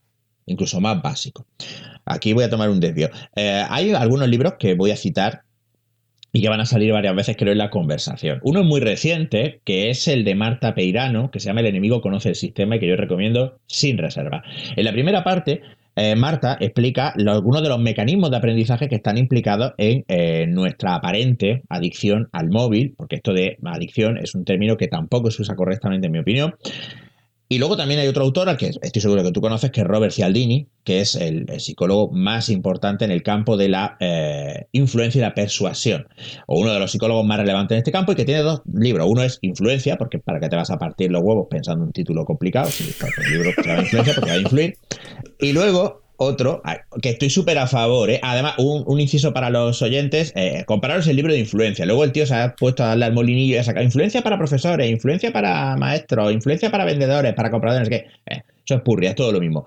[0.45, 1.45] Incluso más básico.
[2.03, 3.09] Aquí voy a tomar un desvío.
[3.35, 5.43] Eh, hay algunos libros que voy a citar
[6.33, 8.39] y que van a salir varias veces, creo, en la conversación.
[8.43, 12.01] Uno es muy reciente, que es el de Marta Peirano, que se llama El enemigo
[12.01, 14.43] conoce el sistema y que yo recomiendo sin reserva.
[14.75, 15.61] En la primera parte,
[15.95, 20.95] eh, Marta explica algunos de los mecanismos de aprendizaje que están implicados en eh, nuestra
[20.95, 25.55] aparente adicción al móvil, porque esto de adicción es un término que tampoco se usa
[25.55, 26.55] correctamente en mi opinión,
[27.53, 29.87] y luego también hay otro autor al que estoy seguro que tú conoces, que es
[29.87, 35.19] Robert Cialdini, que es el, psicólogo más importante en el campo de la eh, influencia
[35.19, 36.07] y la persuasión,
[36.47, 39.07] o uno de los psicólogos más relevantes en este campo y que tiene dos libros.
[39.07, 42.25] Uno es Influencia, porque para que te vas a partir los huevos pensando un título
[42.25, 44.73] complicado, si el libro se Influencia porque va a influir.
[45.39, 46.61] Y luego otro,
[47.01, 48.19] que estoy súper a favor, ¿eh?
[48.21, 51.85] además, un, inciso para los oyentes, eh, el libro de influencia.
[51.85, 54.37] Luego el tío se ha puesto a darle al molinillo y a sacar influencia para
[54.37, 59.15] profesores, influencia para maestros, influencia para vendedores, para compradores, que eh, eso es purria, es
[59.15, 59.65] todo lo mismo.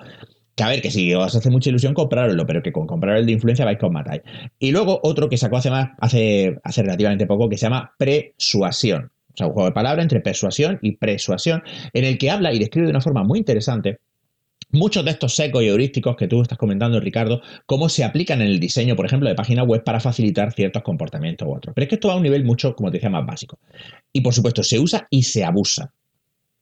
[0.55, 3.27] Que a ver, que si os hace mucha ilusión comprarlo, pero que con comprar el
[3.27, 4.23] de influencia vais con matáis.
[4.59, 9.11] Y luego otro que sacó hace más, hace, relativamente poco, que se llama Persuasión.
[9.35, 12.59] O sea, un juego de palabras entre persuasión y persuasión, en el que habla y
[12.59, 13.99] describe de una forma muy interesante
[14.71, 18.49] muchos de estos secos y heurísticos que tú estás comentando, Ricardo, cómo se aplican en
[18.49, 21.75] el diseño, por ejemplo, de página web para facilitar ciertos comportamientos u otros.
[21.75, 23.59] Pero es que esto va a un nivel mucho, como te decía, más básico.
[24.13, 25.93] Y por supuesto, se usa y se abusa.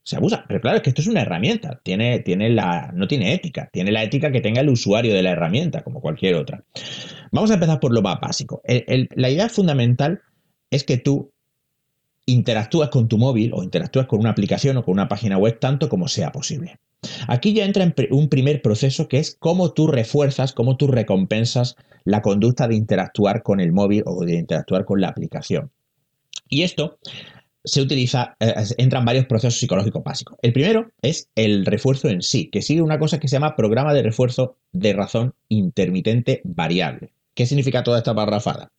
[0.03, 0.45] Se abusa.
[0.47, 1.81] Pero claro, es que esto es una herramienta.
[1.83, 3.71] Tiene, tiene la, no tiene ética.
[3.73, 6.63] Tiene la ética que tenga el usuario de la herramienta, como cualquier otra.
[7.33, 8.61] Vamos a empezar por lo más básico.
[8.67, 10.21] la idea fundamental
[10.71, 11.33] es que tú
[12.27, 15.89] interactúas con tu móvil o interactúas con una aplicación o con una página web tanto
[15.89, 16.79] como sea posible.
[17.29, 22.23] Aquí ya entra un primer proceso que es cómo tú refuerzas, cómo tú recompensas la
[22.23, 25.71] conducta de interactuar con el móvil o de interactuar con la aplicación.
[26.49, 26.99] Y esto
[27.65, 30.37] se utiliza, eh, entran varios procesos psicológicos básicos.
[30.43, 33.95] El primero es el refuerzo en sí, que sigue una cosa que se llama programa
[33.95, 37.13] de refuerzo de razón intermitente variable.
[37.35, 38.71] ¿Qué significa toda esta parrafada?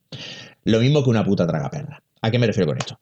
[0.64, 2.02] Lo mismo que una puta tragaperra.
[2.22, 2.98] ¿A qué me refiero con esto?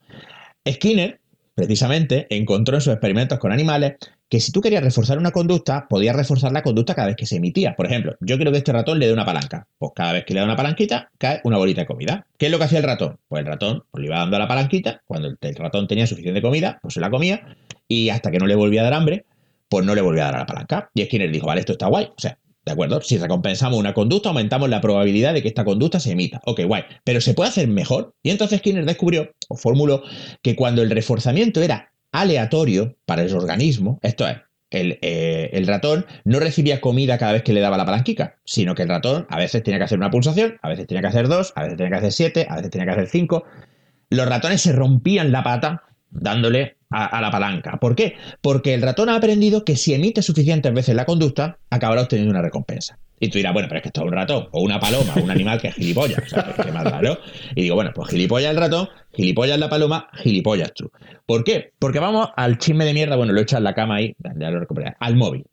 [0.69, 1.21] Skinner,
[1.55, 3.95] precisamente, encontró en sus experimentos con animales
[4.29, 7.37] que si tú querías reforzar una conducta, podías reforzar la conducta cada vez que se
[7.37, 7.77] emitía.
[7.77, 9.69] Por ejemplo, yo quiero que este ratón le dé una palanca.
[9.79, 12.27] Pues cada vez que le da una palanquita, cae una bolita de comida.
[12.37, 13.19] ¿Qué es lo que hacía el ratón?
[13.29, 16.79] Pues el ratón pues, le iba dando la palanquita, cuando el ratón tenía suficiente comida,
[16.83, 19.27] pues se la comía, y hasta que no le volvía a dar hambre,
[19.69, 20.91] pues no le volvía a dar la palanca.
[20.95, 22.07] Y Skinner dijo, vale, esto está guay.
[22.07, 23.01] O sea, ¿De acuerdo?
[23.03, 26.41] Si recompensamos una conducta, aumentamos la probabilidad de que esta conducta se emita.
[26.47, 26.85] Ok, guay.
[27.05, 28.15] Pero se puede hacer mejor.
[28.23, 30.03] Y entonces Skinner descubrió o formuló
[30.43, 34.37] que cuando el reforzamiento era aleatorio para el organismo, esto es,
[34.71, 38.83] eh, el, ratón no recibía comida cada vez que le daba la palanquica, sino que
[38.83, 41.53] el ratón a veces tenía que hacer una pulsación, a veces tenía que hacer dos,
[41.55, 43.45] a veces tenía que hacer siete, a veces tenía que hacer cinco.
[44.11, 47.79] Los ratones se rompían la pata dándole a, la palanca.
[47.81, 48.15] ¿Por qué?
[48.41, 52.43] Porque el ratón ha aprendido que si emite suficientes veces la conducta, acabará obteniendo una
[52.43, 52.99] recompensa.
[53.21, 55.31] Y tú dirás, bueno, pero es que esto es un ratón, o una paloma, un
[55.31, 56.19] animal que es gilipollas.
[56.19, 57.01] O sea, ¿qué más da,
[57.55, 60.91] Y digo, bueno, pues gilipollas el ratón, gilipollas la paloma, gilipollas tú.
[61.25, 61.73] ¿Por qué?
[61.79, 64.51] Porque vamos al chisme de mierda, bueno, lo he echado en la cama ahí, ya
[64.51, 65.45] lo recuperé, al móvil.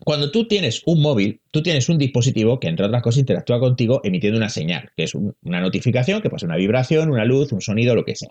[0.00, 4.00] Cuando tú tienes un móvil, tú tienes un dispositivo que, entre otras cosas, interactúa contigo
[4.04, 7.60] emitiendo una señal, que es una notificación, que puede ser una vibración, una luz, un
[7.60, 8.30] sonido, lo que sea.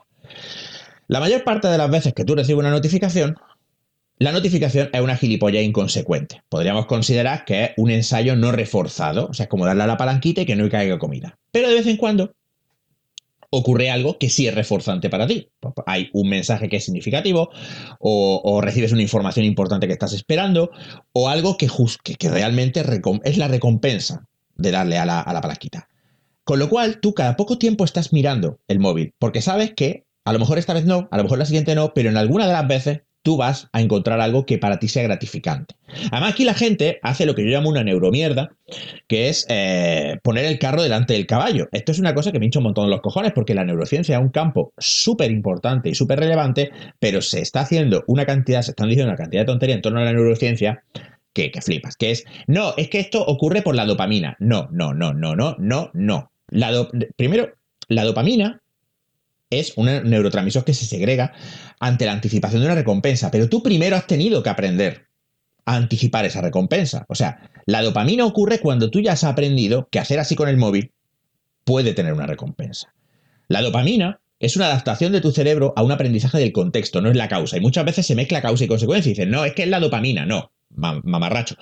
[1.07, 3.37] La mayor parte de las veces que tú recibes una notificación,
[4.19, 6.41] la notificación es una gilipollas inconsecuente.
[6.49, 9.97] Podríamos considerar que es un ensayo no reforzado, o sea, es como darle a la
[9.97, 11.37] palanquita y que no caiga comida.
[11.51, 12.33] Pero de vez en cuando
[13.49, 15.49] ocurre algo que sí es reforzante para ti.
[15.85, 17.51] Hay un mensaje que es significativo,
[17.99, 20.71] o, recibes una información importante que estás esperando,
[21.11, 21.67] o algo que,
[22.17, 22.83] que, realmente
[23.23, 25.87] es la recompensa de darle a la palanquita.
[26.43, 30.33] Con lo cual, tú cada poco tiempo estás mirando el móvil, porque sabes que a
[30.33, 32.53] lo mejor esta vez no, a lo mejor la siguiente no, pero en alguna de
[32.53, 35.75] las veces tú vas a encontrar algo que para ti sea gratificante.
[36.11, 38.51] Además, aquí la gente hace lo que yo llamo una neuromierda,
[39.07, 41.69] que es eh, poner el carro delante del caballo.
[41.71, 44.21] Esto es una cosa que me hincha un montón los cojones, porque la neurociencia es
[44.21, 48.89] un campo súper importante y súper relevante, pero se está haciendo una cantidad, se están
[48.89, 50.83] diciendo una cantidad de tontería en torno a la neurociencia
[51.31, 54.35] que, que flipas, que es, no, es que esto ocurre por la dopamina.
[54.39, 56.29] No, no, no, no, no, no, no.
[57.15, 57.53] Primero,
[57.87, 58.62] la dopamina
[59.59, 61.33] es un neurotransmisor que se segrega
[61.79, 65.07] ante la anticipación de una recompensa, pero tú primero has tenido que aprender
[65.65, 67.05] a anticipar esa recompensa.
[67.09, 70.57] O sea, la dopamina ocurre cuando tú ya has aprendido que hacer así con el
[70.57, 70.91] móvil
[71.63, 72.93] puede tener una recompensa.
[73.47, 77.15] La dopamina es una adaptación de tu cerebro a un aprendizaje del contexto, no es
[77.15, 77.57] la causa.
[77.57, 79.79] Y muchas veces se mezcla causa y consecuencia y dicen, no, es que es la
[79.79, 81.55] dopamina, no, mamarracho.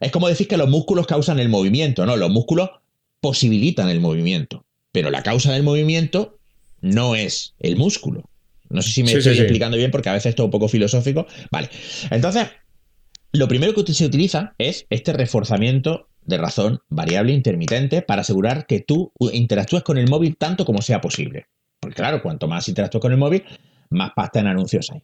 [0.00, 2.70] Es como decir que los músculos causan el movimiento, no, los músculos
[3.20, 6.38] posibilitan el movimiento, pero la causa del movimiento
[6.86, 8.28] no es el músculo.
[8.68, 11.26] No sé si me estoy explicando bien porque a veces esto es un poco filosófico.
[11.50, 11.70] Vale.
[12.10, 12.48] Entonces,
[13.32, 18.80] lo primero que se utiliza es este reforzamiento de razón variable intermitente para asegurar que
[18.80, 21.46] tú interactúes con el móvil tanto como sea posible.
[21.80, 23.44] Porque claro, cuanto más interactúes con el móvil,
[23.90, 25.02] más pasta en anuncios hay.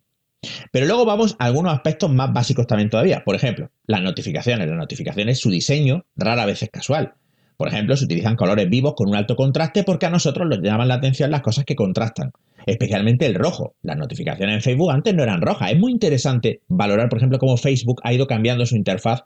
[0.72, 3.22] Pero luego vamos a algunos aspectos más básicos también todavía.
[3.24, 4.66] Por ejemplo, las notificaciones.
[4.68, 7.14] Las notificaciones, su diseño rara vez es casual.
[7.56, 10.88] Por ejemplo, se utilizan colores vivos con un alto contraste porque a nosotros nos llaman
[10.88, 12.32] la atención las cosas que contrastan,
[12.66, 13.74] especialmente el rojo.
[13.82, 15.70] Las notificaciones en Facebook antes no eran rojas.
[15.70, 19.22] Es muy interesante valorar, por ejemplo, cómo Facebook ha ido cambiando su interfaz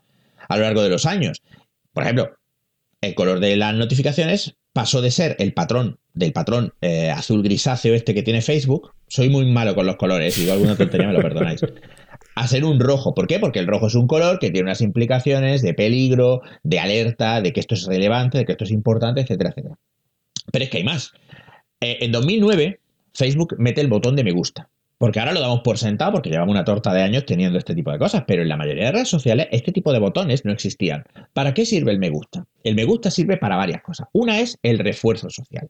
[0.48, 1.42] a lo largo de los años.
[1.92, 2.30] Por ejemplo,
[3.00, 7.94] el color de las notificaciones pasó de ser el patrón del patrón eh, azul grisáceo
[7.94, 8.92] este que tiene Facebook.
[9.06, 11.60] Soy muy malo con los colores, si digo alguna tontería me lo perdonáis
[12.36, 13.14] a ser un rojo.
[13.14, 13.40] ¿Por qué?
[13.40, 17.52] Porque el rojo es un color que tiene unas implicaciones de peligro, de alerta, de
[17.52, 19.78] que esto es relevante, de que esto es importante, etcétera, etcétera.
[20.52, 21.12] Pero es que hay más.
[21.80, 22.78] Eh, en 2009,
[23.14, 24.68] Facebook mete el botón de me gusta.
[24.98, 27.90] Porque ahora lo damos por sentado porque llevamos una torta de años teniendo este tipo
[27.90, 31.04] de cosas, pero en la mayoría de redes sociales este tipo de botones no existían.
[31.34, 32.46] ¿Para qué sirve el me gusta?
[32.64, 34.08] El me gusta sirve para varias cosas.
[34.12, 35.68] Una es el refuerzo social.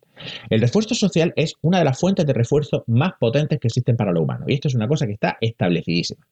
[0.49, 4.11] El refuerzo social es una de las fuentes de refuerzo más potentes que existen para
[4.11, 6.25] lo humano y esto es una cosa que está establecidísima.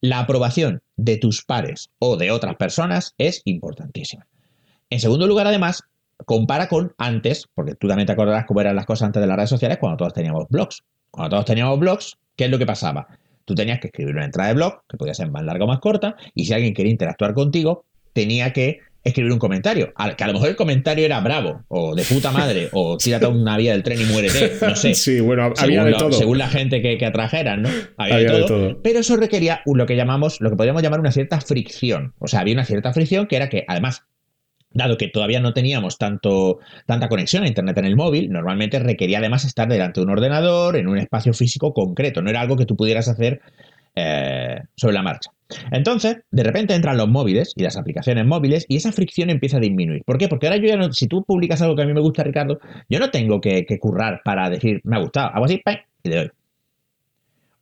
[0.00, 4.26] La aprobación de tus pares o de otras personas es importantísima.
[4.88, 5.82] En segundo lugar, además,
[6.24, 9.36] compara con antes, porque tú también te acordarás cómo eran las cosas antes de las
[9.36, 10.82] redes sociales cuando todos teníamos blogs.
[11.10, 13.06] Cuando todos teníamos blogs, ¿qué es lo que pasaba?
[13.44, 15.80] Tú tenías que escribir una entrada de blog, que podía ser más larga o más
[15.80, 19.92] corta, y si alguien quería interactuar contigo, tenía que escribir un comentario.
[20.16, 23.56] Que a lo mejor el comentario era bravo, o de puta madre, o tírate una
[23.56, 24.94] vía del tren y muérete, no sé.
[24.94, 26.12] Sí, bueno, había de todo.
[26.12, 27.68] Según la gente que, que atrajeran, ¿no?
[27.96, 31.40] Había, de, todo, Pero eso requería lo que llamamos, lo que podríamos llamar una cierta
[31.40, 32.14] fricción.
[32.18, 34.04] O sea, había una cierta fricción que era que, además,
[34.72, 39.18] dado que todavía no teníamos tanto, tanta conexión a Internet en el móvil, normalmente requería
[39.18, 42.22] además estar delante de un ordenador, en un espacio físico concreto.
[42.22, 43.40] No era algo que tú pudieras hacer
[43.94, 45.30] eh, sobre la marcha.
[45.70, 49.60] Entonces, de repente entran los móviles y las aplicaciones móviles y esa fricción empieza a
[49.60, 50.02] disminuir.
[50.04, 50.28] ¿Por qué?
[50.28, 52.60] Porque ahora yo ya no, si tú publicas algo que a mí me gusta, Ricardo,
[52.88, 55.30] yo no tengo que, currar para decir, me ha gustado.
[55.34, 55.62] Hago así,
[56.02, 56.30] y le doy.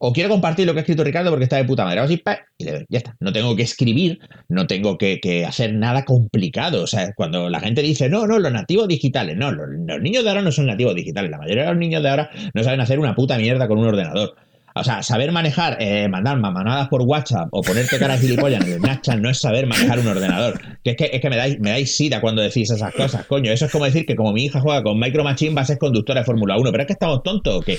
[0.01, 1.99] O quiero compartir lo que ha escrito Ricardo porque está de puta madre.
[1.99, 2.23] Hago así,
[2.59, 2.87] y le doy.
[2.89, 3.17] Ya está.
[3.21, 6.83] No tengo que escribir, no tengo que, hacer nada complicado.
[6.83, 9.37] O sea, cuando la gente dice, no, no, los nativos digitales.
[9.37, 11.31] No, los niños de ahora no son nativos digitales.
[11.31, 13.87] La mayoría de los niños de ahora no saben hacer una puta mierda con un
[13.87, 14.37] ordenador.
[14.79, 18.79] O sea, saber manejar, eh, mandar mamanadas por WhatsApp o ponerte cara gilipollas en el
[18.79, 20.61] Snapchat no es saber manejar un ordenador.
[20.85, 23.51] Que es que, es que me, dais, me dais sida cuando decís esas cosas, coño.
[23.51, 25.79] Eso es como decir que como mi hija juega con Micro Machine va a ser
[25.79, 26.71] conductora de Fórmula 1.
[26.71, 27.79] Pero es que estamos tontos o qué.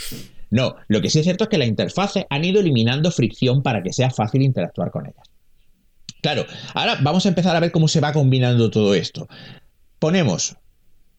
[0.52, 3.82] No, lo que sí es cierto es que las interfaces han ido eliminando fricción para
[3.82, 5.24] que sea fácil interactuar con ellas.
[6.22, 9.28] Claro, ahora vamos a empezar a ver cómo se va combinando todo esto.
[10.00, 10.58] Ponemos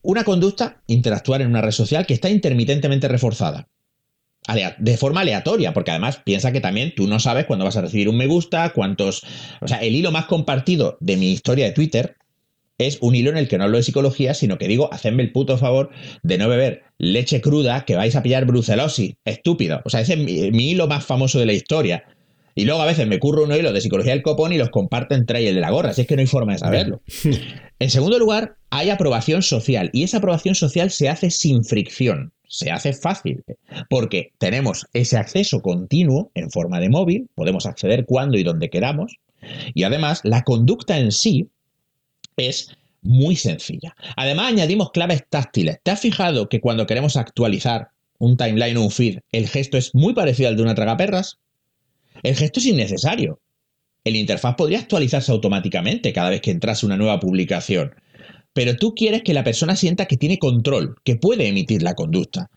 [0.02, 3.68] una conducta, interactuar en una red social que está intermitentemente reforzada
[4.78, 8.08] de forma aleatoria, porque además piensa que también tú no sabes cuándo vas a recibir
[8.08, 9.22] un me gusta, cuántos...
[9.60, 12.16] O sea, el hilo más compartido de mi historia de Twitter
[12.78, 15.32] es un hilo en el que no hablo de psicología, sino que digo, hacedme el
[15.32, 15.90] puto favor
[16.22, 19.14] de no beber leche cruda que vais a pillar brucelosis.
[19.24, 19.82] Estúpido.
[19.84, 22.04] O sea, ese es mi, hilo más famoso de la historia.
[22.54, 25.14] Y luego a veces me curro un hilo de psicología del copón y los comparto
[25.14, 27.02] entre el de la gorra, así es que no hay forma de saberlo.
[27.78, 32.72] En segundo lugar, hay aprobación social y esa aprobación social se hace sin fricción se
[32.72, 33.44] hace fácil,
[33.88, 39.18] porque tenemos ese acceso continuo en forma de móvil, podemos acceder cuando y donde queramos,
[39.72, 41.48] y además la conducta en sí
[42.36, 43.94] es muy sencilla.
[44.16, 45.78] Además añadimos claves táctiles.
[45.84, 49.94] ¿Te has fijado que cuando queremos actualizar un timeline o un feed, el gesto es
[49.94, 51.38] muy parecido al de una tragaperras?
[52.24, 53.38] El gesto es innecesario.
[54.02, 57.94] El interfaz podría actualizarse automáticamente cada vez que entrase una nueva publicación
[58.52, 62.50] pero tú quieres que la persona sienta que tiene control, que puede emitir la conducta.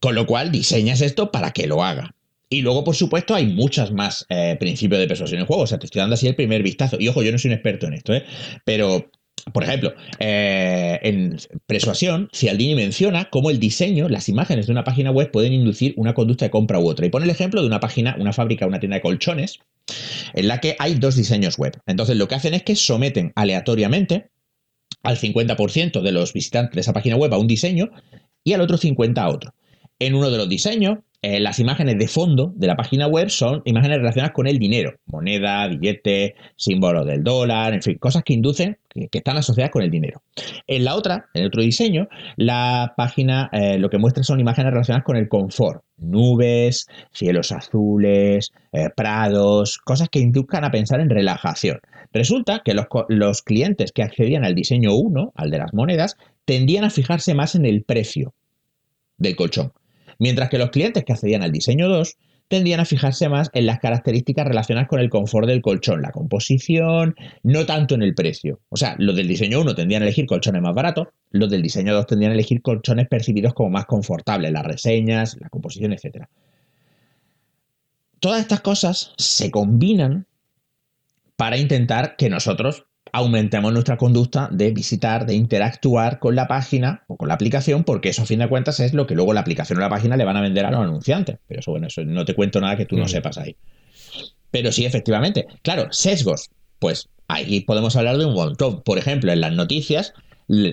[0.00, 2.14] Con lo cual diseñas esto para que lo haga.
[2.50, 5.62] Y luego, por supuesto, hay muchas más eh, principios de persuasión en juego.
[5.62, 6.98] O sea, te estoy dando así el primer vistazo.
[7.00, 8.24] Y ojo, yo no soy un experto en esto, ¿eh?
[8.64, 9.10] Pero,
[9.52, 15.10] por ejemplo, eh, en persuasión, Cialdini menciona cómo el diseño, las imágenes de una página
[15.10, 17.06] web pueden inducir una conducta de compra u otra.
[17.06, 19.58] Y pone el ejemplo de una página, una fábrica, una tienda de colchones,
[20.34, 21.80] en la que hay dos diseños web.
[21.86, 24.30] Entonces, lo que hacen es que someten aleatoriamente
[25.04, 27.90] al 50% de los visitantes de esa página web a un diseño
[28.42, 29.54] y al otro 50% a otro.
[30.00, 33.62] En uno de los diseños, eh, las imágenes de fondo de la página web son
[33.64, 38.76] imágenes relacionadas con el dinero, moneda, billete, símbolo del dólar, en fin, cosas que inducen,
[38.90, 40.20] que, están asociadas con el dinero.
[40.66, 44.72] En la otra, en el otro diseño, la página eh, lo que muestra son imágenes
[44.72, 51.08] relacionadas con el confort, nubes, cielos azules, eh, prados, cosas que induzcan a pensar en
[51.08, 51.80] relajación.
[52.12, 56.84] Resulta que los, los clientes que accedían al diseño 1, al de las monedas, tendían
[56.84, 58.34] a fijarse más en el precio
[59.16, 59.72] del colchón
[60.18, 62.16] mientras que los clientes que accedían al diseño 2
[62.48, 67.16] tendían a fijarse más en las características relacionadas con el confort del colchón, la composición,
[67.42, 68.60] no tanto en el precio.
[68.68, 71.94] O sea, los del diseño 1 tendían a elegir colchones más baratos, los del diseño
[71.94, 76.26] 2 tendían a elegir colchones percibidos como más confortables, las reseñas, la composición, etc.
[78.20, 80.26] todas estas cosas se combinan
[81.36, 87.16] para intentar que nosotros aumentemos nuestra conducta de visitar, de interactuar con la página o
[87.16, 89.78] con la aplicación, porque eso a fin de cuentas es lo que luego la aplicación
[89.78, 91.38] o la página le van a vender a los anunciantes.
[91.46, 93.08] Pero eso, bueno, eso no te cuento nada que tú no mm.
[93.08, 93.54] sepas ahí.
[94.50, 95.46] Pero sí, efectivamente.
[95.62, 96.50] Claro, sesgos.
[96.80, 98.82] Pues ahí podemos hablar de un montón.
[98.82, 100.12] Por ejemplo, en las noticias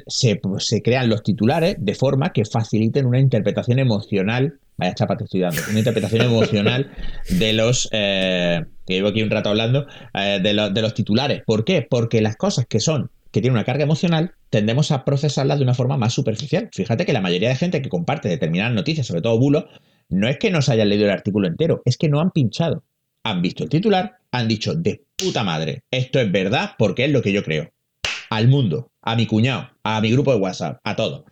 [0.07, 5.25] se, se crean los titulares de forma que faciliten una interpretación emocional Vaya chapa te
[5.25, 5.61] estoy dando.
[5.69, 6.91] Una interpretación emocional
[7.29, 7.87] de los.
[7.91, 9.85] Eh, que llevo aquí un rato hablando.
[10.15, 11.43] Eh, de, los titulares.
[11.45, 11.85] ¿Por qué?
[11.87, 13.11] Porque las cosas que son.
[13.31, 14.33] que tienen una carga emocional.
[14.49, 16.69] tendemos a procesarlas de una forma más superficial.
[16.73, 19.65] Fíjate que la mayoría de gente que comparte determinadas noticias, sobre todo bulos,
[20.09, 22.83] no es que no se hayan leído el artículo entero, es que no han pinchado.
[23.23, 27.21] Han visto el titular, han dicho de puta madre, esto es verdad porque es lo
[27.21, 27.71] que yo creo.
[28.31, 31.25] Al mundo, a mi cuñado, a mi grupo de WhatsApp, a todo.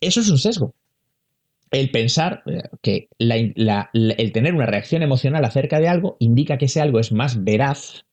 [0.00, 0.74] Eso es un sesgo
[1.70, 6.80] el pensar eh, que el tener una reacción emocional acerca de algo indica que ese
[6.80, 8.04] algo es más veraz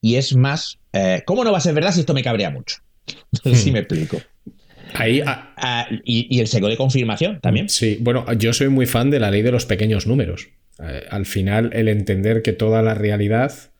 [0.00, 0.78] y es más...
[0.92, 2.76] Eh, ¿Cómo no va a ser verdad si esto me cabrea mucho?
[3.44, 3.72] No si hmm.
[3.72, 4.18] me explico.
[4.94, 7.68] Ahí, ah, ah, y, el sesgo de confirmación también.
[7.68, 10.48] Sí, bueno, yo soy muy fan de la ley de los pequeños números.
[10.82, 13.71] Eh, al final, el entender que toda la realidad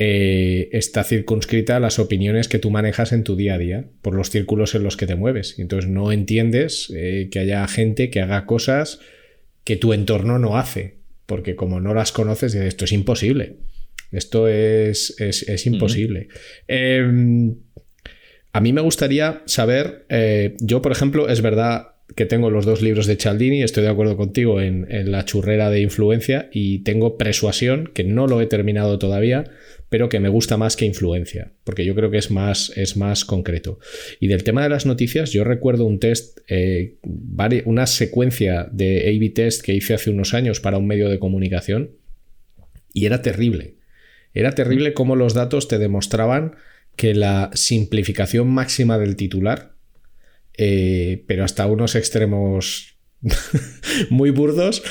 [0.00, 4.14] eh, está circunscrita a las opiniones que tú manejas en tu día a día, por
[4.14, 5.58] los círculos en los que te mueves.
[5.58, 9.00] Y entonces no entiendes eh, que haya gente que haga cosas
[9.64, 13.56] que tu entorno no hace, porque como no las conoces, esto es imposible.
[14.12, 16.28] Esto es, es, imposible.
[16.68, 17.56] Em,
[18.52, 22.82] a mí me gustaría saber, eh, yo por ejemplo, es verdad que tengo los dos
[22.82, 27.18] libros de Cialdini, estoy de acuerdo contigo en, en, la churrera de influencia y tengo
[27.18, 29.44] Persuasión, que no lo he terminado todavía,
[29.88, 33.24] pero que me gusta más que influencia, porque yo creo que es más, es más
[33.24, 33.78] concreto.
[34.20, 36.96] Y del tema de las noticias, yo recuerdo un test, eh,
[37.64, 41.92] una secuencia de A-B test que hice hace unos años para un medio de comunicación
[42.92, 43.76] y era terrible.
[44.34, 46.56] Era terrible cómo los datos te demostraban
[46.96, 49.74] que la simplificación máxima del titular,
[50.56, 52.98] eh, pero hasta unos extremos
[54.10, 54.82] muy burdos,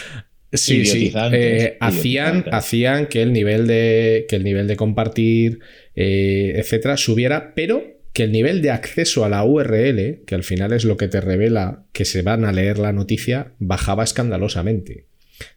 [0.58, 1.14] Sí, sí.
[1.32, 5.60] Eh, hacían, hacían que el nivel de, que el nivel de compartir,
[5.96, 10.74] eh, etcétera, subiera, pero que el nivel de acceso a la URL, que al final
[10.74, 15.06] es lo que te revela que se van a leer la noticia, bajaba escandalosamente.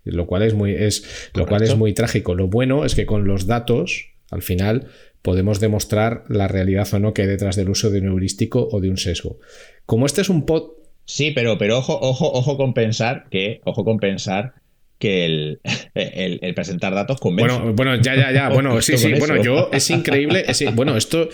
[0.04, 2.34] Lo cual es muy, es, lo cual es muy trágico.
[2.34, 4.88] Lo bueno es que con los datos, al final,
[5.22, 8.80] podemos demostrar la realidad o no que hay detrás del uso de un heurístico o
[8.80, 9.38] de un sesgo.
[9.86, 10.72] Como este es un pod.
[11.04, 14.60] Sí, pero, pero ojo, ojo, ojo con pensar que, ojo con pensar
[15.00, 15.24] que
[15.94, 17.52] el, presentar datos convence.
[17.52, 18.48] Bueno, bueno, ya, ya, ya.
[18.60, 19.14] Bueno, sí, sí.
[19.14, 20.44] Bueno, yo es increíble.
[20.74, 21.28] bueno, esto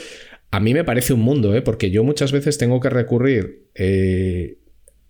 [0.50, 1.61] a mí me parece un mundo, ¿eh?
[1.61, 4.57] porque yo muchas veces tengo que recurrir eh,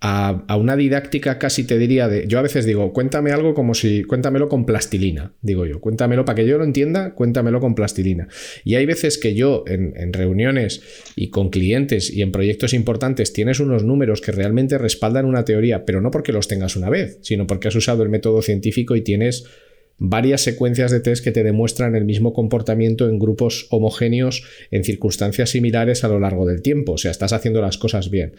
[0.00, 2.26] a, una didáctica casi te diría de.
[2.26, 4.04] Yo a veces digo, cuéntame algo como si.
[4.04, 5.80] Cuéntamelo con plastilina, digo yo.
[5.80, 8.28] Cuéntamelo para que yo lo entienda, cuéntamelo con plastilina.
[8.64, 10.82] Y hay veces que yo en, reuniones
[11.16, 15.85] y con clientes y en proyectos importantes tienes unos números que realmente respaldan una teoría,
[15.85, 19.00] pero no porque los tengas una vez, sino porque has usado el método científico y
[19.00, 19.44] tienes
[19.98, 25.50] varias secuencias de test que te demuestran el mismo comportamiento en grupos homogéneos en circunstancias
[25.50, 26.92] similares a lo largo del tiempo.
[26.92, 28.35] O sea, estás haciendo las cosas bien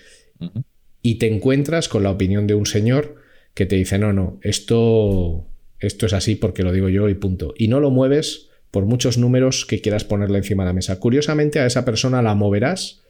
[1.08, 3.16] y te encuentras con la opinión de un señor
[3.54, 5.48] que te dice, no, no, esto,
[5.80, 7.54] esto es así porque lo digo yo y punto.
[7.58, 11.00] Y no lo mueves por muchos números que quieras ponerle encima de la mesa.
[11.00, 13.04] Curiosamente a esa persona la moverás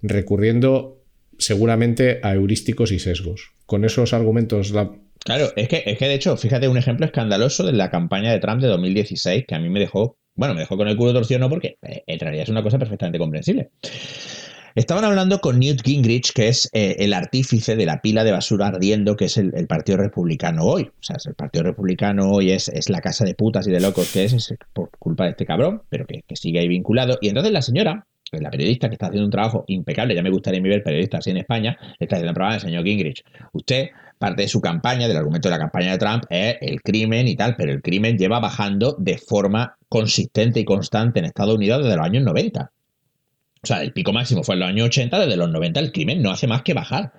[0.00, 1.02] recurriendo
[1.36, 3.52] seguramente a heurísticos y sesgos.
[3.66, 4.70] Con esos argumentos...
[4.70, 4.90] La...
[5.22, 8.40] Claro, es que, es que de hecho, fíjate un ejemplo escandaloso de la campaña de
[8.40, 11.38] Trump de 2016 que a mí me dejó, bueno, me dejó con el culo torcido,
[11.38, 13.72] no porque eh, en realidad es una cosa perfectamente comprensible.
[14.74, 18.68] Estaban hablando con Newt Gingrich, que es eh, el artífice de la pila de basura
[18.68, 20.84] ardiendo, que es el, Partido Republicano hoy.
[20.84, 24.10] O sea, el Partido Republicano hoy es, es, la casa de putas y de locos
[24.12, 27.18] que es, por culpa de este cabrón, pero que, sigue ahí vinculado.
[27.20, 30.62] Y entonces la señora, la periodista que está haciendo un trabajo impecable, ya me gustaría
[30.62, 33.24] ver periodistas así en España, le está diciendo el programa señor Gingrich.
[33.52, 37.28] Usted, parte de su campaña, del argumento de la campaña de Trump, es el crimen
[37.28, 41.82] y tal, pero el crimen lleva bajando de forma consistente y constante en Estados Unidos
[41.82, 42.72] desde los años 90.
[43.62, 46.20] O sea, el pico máximo fue en los años 80, desde los 90 el crimen
[46.20, 47.12] no hace más que bajar.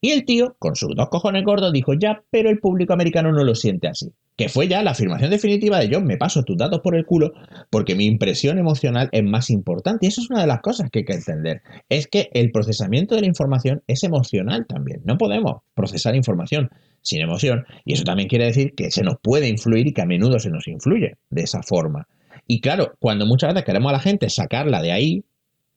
[0.00, 3.44] Y el tío, con sus dos cojones gordos, dijo ya, pero el público americano no
[3.44, 4.12] lo siente así.
[4.36, 7.32] Que fue ya la afirmación definitiva de yo me paso tus datos por el culo
[7.68, 10.06] porque mi impresión emocional es más importante.
[10.06, 11.60] Y eso es una de las cosas que hay que entender.
[11.90, 15.02] Es que el procesamiento de la información es emocional también.
[15.04, 16.70] No podemos procesar información
[17.02, 17.66] sin emoción.
[17.84, 20.50] Y eso también quiere decir que se nos puede influir y que a menudo se
[20.50, 22.06] nos influye de esa forma.
[22.46, 25.24] Y claro, cuando muchas veces queremos a la gente sacarla de ahí,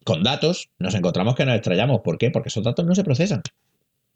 [0.04, 2.02] con datos, nos encontramos que nos estrellamos.
[2.02, 2.32] ¿Por qué?
[2.32, 3.42] Porque esos datos no se procesan.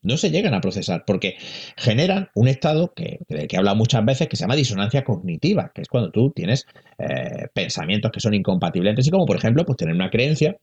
[0.04, 1.38] no se llegan a procesar porque
[1.76, 5.72] generan un estado que, del que he hablado muchas veces que se llama disonancia cognitiva,
[5.74, 6.66] que es cuando tú tienes
[7.00, 10.58] eh, pensamientos que son incompatibles entre sí, como por ejemplo, pues tener una creencia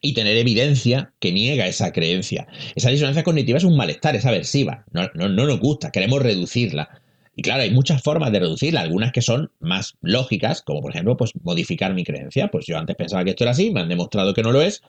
[0.00, 2.46] y tener evidencia que niega esa creencia.
[2.74, 7.01] Esa disonancia cognitiva es un malestar, es aversiva, no, no, no nos gusta, queremos reducirla.
[7.34, 11.16] Y claro, hay muchas formas de reducirla, algunas que son más lógicas, como por ejemplo,
[11.16, 12.48] pues modificar mi creencia.
[12.48, 14.82] Pues yo antes pensaba que esto era así, me han demostrado que no lo es,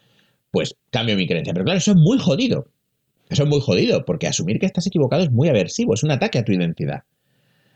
[0.52, 1.54] pues cambio mi creencia.
[1.54, 2.68] Pero claro, eso es muy jodido.
[3.30, 6.38] Eso es muy jodido, porque asumir que estás equivocado es muy aversivo, es un ataque
[6.38, 7.04] a tu identidad.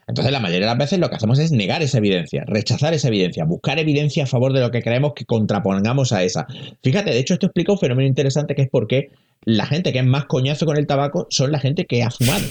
[0.07, 3.09] Entonces, la mayoría de las veces lo que hacemos es negar esa evidencia, rechazar esa
[3.09, 6.47] evidencia, buscar evidencia a favor de lo que creemos que contrapongamos a esa.
[6.81, 9.09] Fíjate, de hecho, esto explica un fenómeno interesante que es porque
[9.43, 12.45] la gente que es más coñazo con el tabaco son la gente que ha fumado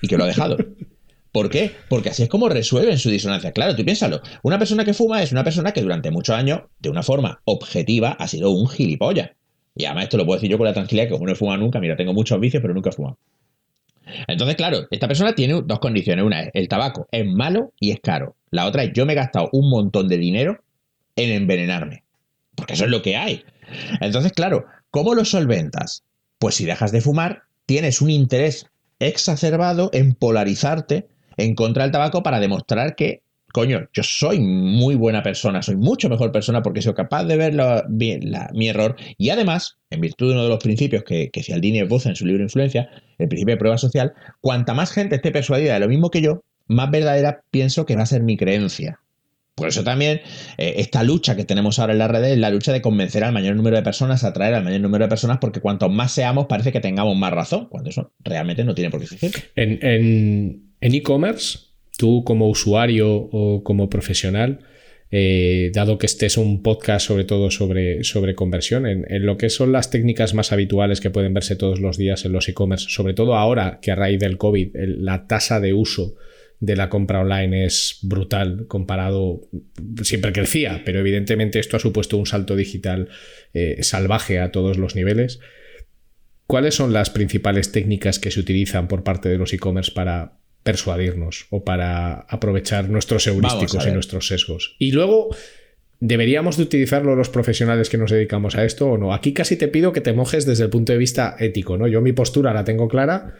[0.00, 0.56] y que lo ha dejado.
[1.34, 1.72] ¿Por qué?
[1.88, 3.50] Porque así es como resuelven su disonancia.
[3.50, 4.20] Claro, tú piénsalo.
[4.44, 8.10] Una persona que fuma es una persona que durante muchos años, de una forma objetiva,
[8.10, 9.32] ha sido un gilipollas.
[9.74, 11.58] Y además esto lo puedo decir yo con la tranquilidad que como no he fumado
[11.58, 13.18] nunca, mira, tengo muchos vicios, pero nunca he fumado.
[14.28, 16.24] Entonces, claro, esta persona tiene dos condiciones.
[16.24, 18.36] Una es, el tabaco es malo y es caro.
[18.52, 20.62] La otra es, yo me he gastado un montón de dinero
[21.16, 22.04] en envenenarme.
[22.54, 23.42] Porque eso es lo que hay.
[24.00, 26.04] Entonces, claro, ¿cómo lo solventas?
[26.38, 28.68] Pues si dejas de fumar, tienes un interés
[29.00, 33.22] exacerbado en polarizarte en contra del tabaco para demostrar que,
[33.52, 37.54] coño, yo soy muy buena persona, soy mucho mejor persona porque soy capaz de ver
[37.88, 42.08] mi error y además, en virtud de uno de los principios que, que Cialdini esboza
[42.08, 45.80] en su libro Influencia, el principio de prueba social, cuanta más gente esté persuadida de
[45.80, 49.00] lo mismo que yo, más verdadera pienso que va a ser mi creencia.
[49.54, 50.20] Por eso también
[50.58, 53.32] eh, esta lucha que tenemos ahora en las redes es la lucha de convencer al
[53.32, 56.72] mayor número de personas, atraer al mayor número de personas, porque cuanto más seamos parece
[56.72, 61.58] que tengamos más razón, cuando eso realmente no tiene por qué ser En e-commerce,
[61.96, 64.60] tú como usuario o como profesional,
[65.16, 69.48] eh, dado que este es un podcast sobre todo sobre, sobre conversión, en, lo que
[69.48, 73.14] son las técnicas más habituales que pueden verse todos los días en los e-commerce, sobre
[73.14, 76.16] todo ahora que a raíz del COVID la tasa de uso
[76.58, 79.42] de la compra online es brutal comparado,
[80.02, 83.08] siempre crecía, pero evidentemente esto ha supuesto un salto digital
[83.52, 85.40] eh, salvaje a todos los niveles.
[86.46, 91.46] ¿Cuáles son las principales técnicas que se utilizan por parte de los e-commerce para persuadirnos
[91.50, 94.74] o para aprovechar nuestros heurísticos y nuestros sesgos?
[94.78, 95.30] Y luego,
[96.06, 99.14] ¿Deberíamos de utilizarlo los profesionales que nos dedicamos a esto o no?
[99.14, 101.86] Aquí casi te pido que te mojes desde el punto de vista ético, ¿no?
[101.86, 103.36] Yo mi postura la tengo clara,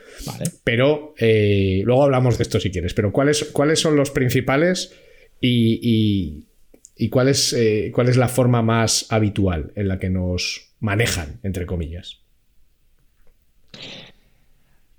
[0.62, 2.94] pero eh, luego hablamos de esto si quieres.
[2.94, 4.94] Pero ¿cuáles, cuáles son los principales
[5.42, 6.46] y,
[7.10, 11.66] cuál, es, eh, cuál es la forma más habitual en la que nos manejan, entre
[11.66, 12.20] comillas?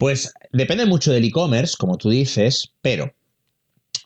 [0.06, 3.16] Pues depende mucho del e-commerce, como tú dices, pero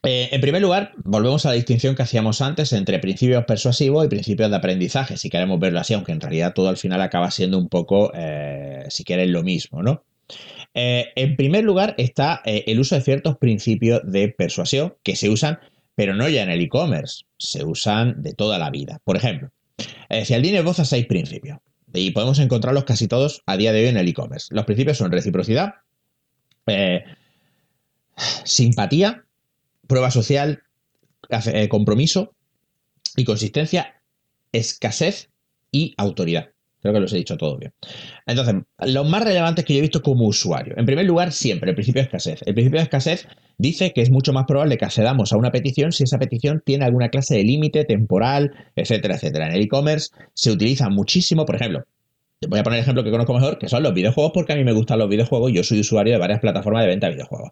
[0.03, 4.07] eh, en primer lugar, volvemos a la distinción que hacíamos antes entre principios persuasivos y
[4.07, 7.57] principios de aprendizaje, si queremos verlo así, aunque en realidad todo al final acaba siendo
[7.57, 10.05] un poco, eh, si quieres, lo mismo, ¿no?
[10.73, 15.59] Eh, en primer lugar está el uso de ciertos principios de persuasión que se usan,
[15.95, 19.01] pero no ya en el e-commerce, se usan de toda la vida.
[19.03, 19.49] Por ejemplo,
[20.23, 21.57] si al dinero a seis principios,
[21.93, 24.47] y podemos encontrarlos casi todos a día de hoy en el e-commerce.
[24.51, 25.73] Los principios son reciprocidad,
[28.43, 29.25] simpatía,
[29.87, 30.63] prueba social,
[31.29, 32.33] eh, compromiso
[33.15, 34.01] y consistencia,
[34.51, 35.29] escasez
[35.71, 36.49] y autoridad.
[36.81, 37.73] Creo que los he dicho todo bien.
[38.25, 40.75] Entonces, los más relevantes que yo he visto como usuario.
[40.77, 42.41] En primer lugar, siempre el principio de escasez.
[42.45, 45.91] El principio de escasez dice que es mucho más probable que accedamos a una petición
[45.91, 49.47] si esa petición tiene alguna clase de límite temporal, etcétera, etcétera.
[49.47, 51.83] En el e-commerce se utiliza muchísimo, por ejemplo,
[52.47, 54.63] voy a poner el ejemplo que conozco mejor, que son los videojuegos, porque a mí
[54.63, 57.51] me gustan los videojuegos y yo soy usuario de varias plataformas de venta de videojuegos.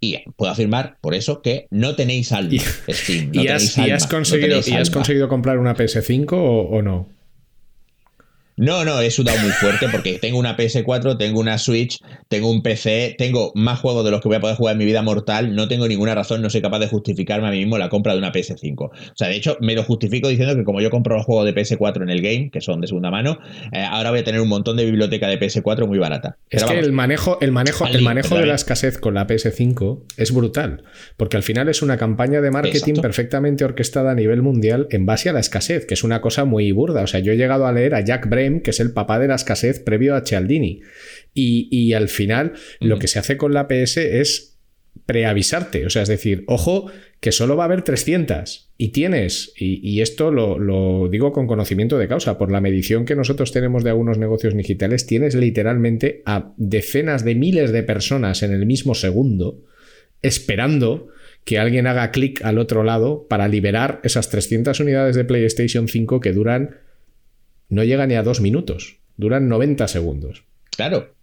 [0.00, 3.30] Y puedo afirmar por eso que no tenéis alma, Steam.
[3.32, 7.08] ¿Y, has, conseguido, ¿y has conseguido comprar una PS5 o no?
[8.62, 12.62] No, no, he sudado muy fuerte porque tengo una PS4, tengo una Switch, tengo un
[12.62, 15.56] PC, tengo más juegos de los que voy a poder jugar en mi vida mortal,
[15.56, 18.20] no tengo ninguna razón, no soy capaz de justificarme a mí mismo la compra de
[18.20, 18.76] una PS5.
[18.78, 21.56] O sea, de hecho, me lo justifico diciendo que como yo compro los juegos de
[21.56, 23.36] PS4 en el game, que son de segunda mano,
[23.72, 26.36] eh, ahora voy a tener un montón de biblioteca de PS4 muy barata.
[26.48, 30.32] Es que el manejo, el manejo, el manejo de la escasez con la PS5 es
[30.32, 30.84] brutal,
[31.16, 35.30] porque al final es una campaña de marketing perfectamente orquestada a nivel mundial en base
[35.30, 37.02] a la escasez, que es una cosa muy burda.
[37.02, 39.28] O sea, yo he llegado a leer a Jack Bray que es el papá de
[39.28, 40.80] la escasez previo a Cialdini.
[41.34, 44.58] Y, al final, lo que se hace con la PS es
[45.06, 45.86] preavisarte.
[45.86, 46.90] O sea, es decir, ojo,
[47.20, 51.98] que solo va a haber 300 y tienes, y, esto lo, lo, digo con conocimiento
[51.98, 56.52] de causa, por la medición que nosotros tenemos de algunos negocios digitales, tienes literalmente a
[56.56, 59.62] decenas de miles de personas en el mismo segundo
[60.22, 61.08] esperando
[61.44, 66.20] que alguien haga clic al otro lado para liberar esas 300 unidades de PlayStation 5
[66.20, 66.76] que duran
[67.72, 70.44] no llega ni a dos minutos, duran 90 segundos.
[70.76, 71.14] Claro.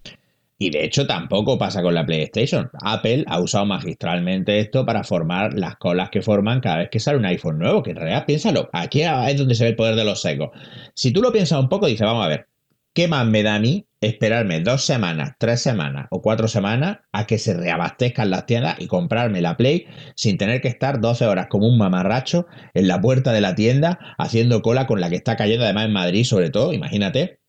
[0.57, 2.71] Y de hecho tampoco pasa con la PlayStation.
[2.81, 7.19] Apple ha usado magistralmente esto para formar las colas que forman cada vez que sale
[7.19, 10.03] un iPhone nuevo, que en realidad piénsalo, aquí es donde se ve el poder de
[10.03, 10.49] los secos.
[10.95, 12.47] Si tú lo piensas un poco, dices, vamos a ver,
[12.93, 17.27] ¿qué más me da a mí esperarme dos semanas, tres semanas o cuatro semanas a
[17.27, 21.47] que se reabastezcan las tiendas y comprarme la Play sin tener que estar 12 horas
[21.49, 25.35] como un mamarracho en la puerta de la tienda haciendo cola con la que está
[25.35, 27.39] cayendo además en Madrid sobre todo, imagínate,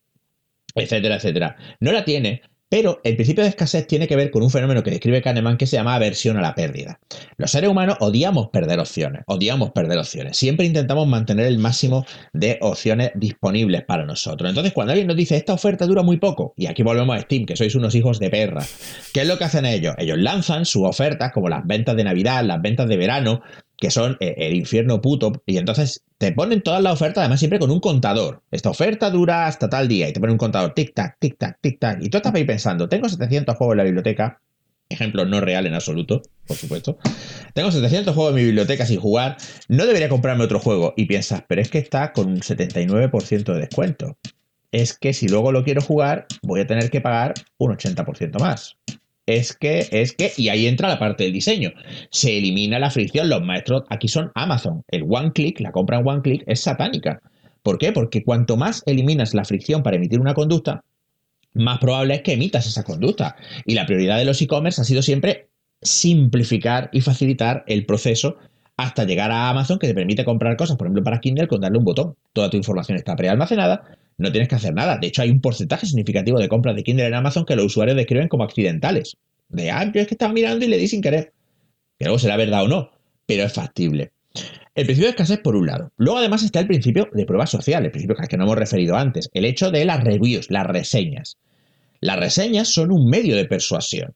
[0.75, 1.57] etcétera, etcétera.
[1.81, 4.91] No la tiene pero el principio de escasez tiene que ver con un fenómeno que
[4.91, 7.01] describe Kahneman que se llama aversión a la pérdida.
[7.37, 10.37] Los seres humanos odiamos perder opciones, odiamos perder opciones.
[10.37, 14.49] Siempre intentamos mantener el máximo de opciones disponibles para nosotros.
[14.49, 17.45] Entonces, cuando alguien nos dice esta oferta dura muy poco, y aquí volvemos a Steam,
[17.45, 18.65] que sois unos hijos de perra,
[19.13, 19.97] ¿qué es lo que hacen ellos?
[19.99, 23.43] Ellos lanzan sus ofertas, como las ventas de Navidad, las ventas de verano,
[23.81, 27.59] que son eh, el infierno puto, y entonces te ponen todas las ofertas, además siempre
[27.59, 28.43] con un contador.
[28.51, 32.11] Esta oferta dura hasta tal día, y te ponen un contador, tic-tac, tic-tac, tic-tac, y
[32.11, 34.41] tú estás ahí pensando, tengo 700 juegos en la biblioteca,
[34.91, 36.99] ejemplo no real en absoluto, por supuesto,
[37.55, 41.43] tengo 700 juegos en mi biblioteca sin jugar, no debería comprarme otro juego, y piensas,
[41.49, 44.19] pero es que está con un 79% de descuento.
[44.73, 48.77] Es que si luego lo quiero jugar, voy a tener que pagar un 80% más
[49.37, 51.73] es que, es que, y ahí entra la parte del diseño.
[52.11, 53.29] Se elimina la fricción.
[53.29, 54.83] Los maestros aquí son Amazon.
[54.89, 57.21] El one click, la compra en one click, es satánica.
[57.63, 57.93] ¿Por qué?
[57.93, 60.85] Porque cuanto más eliminas la fricción para emitir una conducta,
[61.53, 63.37] más probable es que emitas esa conducta.
[63.65, 65.49] Y la prioridad de los e-commerce ha sido siempre
[65.83, 68.37] simplificar y facilitar el proceso
[68.77, 71.79] hasta llegar a Amazon que te permite comprar cosas, por ejemplo, para Kindle con darle
[71.79, 72.17] un botón.
[72.33, 73.83] Toda tu información está prealmacenada
[74.19, 74.99] no tienes que hacer nada.
[74.99, 77.97] De hecho, hay un porcentaje significativo de compras de Kindle en Amazon que los usuarios
[77.97, 79.17] describen como accidentales.
[79.49, 81.33] De, ah, yo es que estaba mirando y le di sin querer.
[81.99, 82.91] Que luego será verdad o no,
[83.27, 84.13] pero es factible.
[84.75, 85.93] El principio de escasez por un lado.
[85.97, 89.29] Luego además está el principio de prueba social, el principio que no hemos referido antes,
[89.35, 91.37] el hecho de las reviews, las reseñas.
[92.01, 94.15] Las reseñas son un medio de persuasión.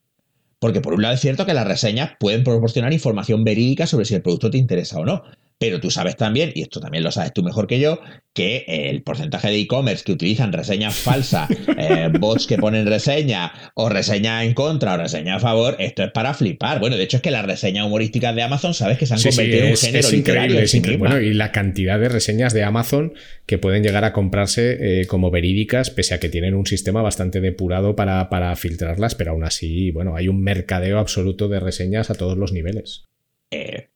[0.58, 4.14] Porque por un lado es cierto que las reseñas pueden proporcionar información verídica sobre si
[4.14, 5.22] el producto te interesa o no.
[5.58, 8.00] Pero tú sabes también, y esto también lo sabes tú mejor que yo,
[8.32, 11.48] que el porcentaje de e-commerce que utilizan reseñas falsas,
[11.78, 16.10] eh, bots que ponen reseña, o reseña en contra, o reseña a favor, esto es
[16.10, 16.80] para flipar.
[16.80, 19.64] Bueno, de hecho es que las reseñas humorísticas de Amazon, sabes que se han convertido
[19.64, 21.08] en un género increíble, es increíble.
[21.08, 23.14] Bueno, y la cantidad de reseñas de Amazon
[23.46, 27.40] que pueden llegar a comprarse eh, como verídicas, pese a que tienen un sistema bastante
[27.40, 32.14] depurado para, para filtrarlas, pero aún así, bueno, hay un mercadeo absoluto de reseñas a
[32.14, 33.04] todos los niveles.
[33.50, 33.88] Eh,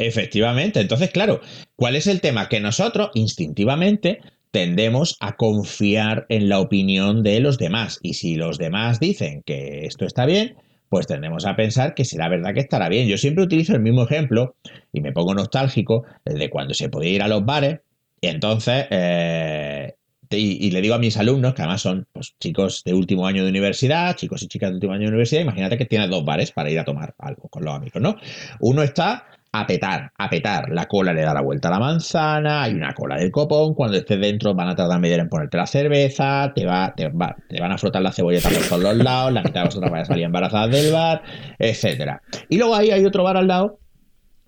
[0.00, 0.80] Efectivamente.
[0.80, 1.40] Entonces, claro,
[1.76, 2.48] ¿cuál es el tema?
[2.48, 4.20] Que nosotros instintivamente
[4.50, 8.00] tendemos a confiar en la opinión de los demás.
[8.02, 10.56] Y si los demás dicen que esto está bien,
[10.88, 13.08] pues tendemos a pensar que será verdad que estará bien.
[13.08, 14.56] Yo siempre utilizo el mismo ejemplo
[14.90, 17.80] y me pongo nostálgico de cuando se podía ir a los bares.
[18.22, 19.94] Y entonces, eh,
[20.30, 23.50] y, le digo a mis alumnos, que además son pues, chicos de último año de
[23.50, 26.70] universidad, chicos y chicas de último año de universidad, imagínate que tienes dos bares para
[26.70, 28.16] ir a tomar algo con los amigos, ¿no?
[28.60, 30.70] Uno está a petar, a petar.
[30.70, 33.96] La cola le da la vuelta a la manzana, hay una cola del copón, cuando
[33.96, 37.78] estés dentro van a tardar media en ponerte la cerveza, te, va, te, van a
[37.78, 40.70] frotar la cebolleta por todos los lados, la mitad de vosotras van a salir embarazadas
[40.70, 41.22] del bar,
[41.58, 42.22] etcétera.
[42.48, 43.80] Y luego ahí hay otro bar al lado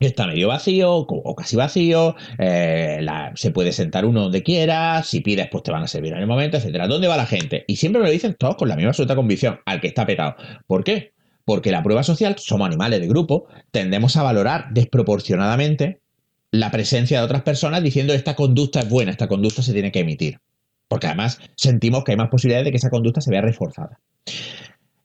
[0.07, 5.49] está medio vacío o casi vacío, eh, se puede sentar uno donde quiera, si pides
[5.51, 6.89] pues te van a servir en el momento, etcétera.
[6.89, 7.65] ¿Dónde va la gente?
[7.67, 10.37] Y siempre me lo dicen todos con la misma absoluta convicción, al que está petado.
[10.67, 11.13] ¿Por qué?
[11.45, 16.01] Porque la prueba social, somos animales de grupo, tendemos a valorar desproporcionadamente
[16.51, 20.01] la presencia de otras personas diciendo esta conducta es buena, esta conducta se tiene que
[20.01, 20.39] emitir.
[20.87, 23.99] Porque además sentimos que hay más posibilidades de que esa conducta se vea reforzada.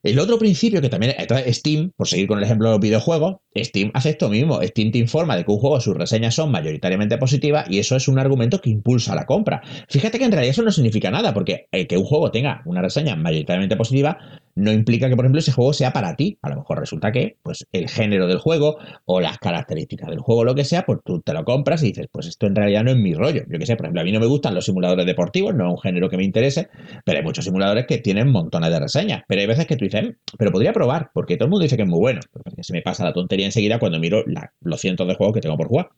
[0.04, 3.38] El otro principio que también, entonces Steam, por seguir con el ejemplo de los videojuegos,
[3.56, 4.62] Steam hace esto mismo.
[4.62, 8.06] Steam te informa de que un juego, sus reseñas son mayoritariamente positivas y eso es
[8.06, 9.60] un argumento que impulsa la compra.
[9.88, 12.80] Fíjate que en realidad eso no significa nada, porque el que un juego tenga una
[12.80, 14.18] reseña mayoritariamente positiva
[14.58, 16.38] no implica que, por ejemplo, ese juego sea para ti.
[16.42, 20.44] A lo mejor resulta que, pues, el género del juego o las características del juego,
[20.44, 22.90] lo que sea, pues tú te lo compras y dices, pues esto en realidad no
[22.90, 23.42] es mi rollo.
[23.48, 25.70] Yo qué sé, por ejemplo, a mí no me gustan los simuladores deportivos, no es
[25.70, 26.68] un género que me interese,
[27.04, 29.22] pero hay muchos simuladores que tienen montones de reseñas.
[29.28, 31.76] Pero hay veces que tú dices, mm, pero podría probar, porque todo el mundo dice
[31.76, 32.20] que es muy bueno.
[32.32, 34.24] Porque se me pasa la tontería enseguida cuando miro
[34.60, 35.90] los cientos de juegos que tengo por jugar.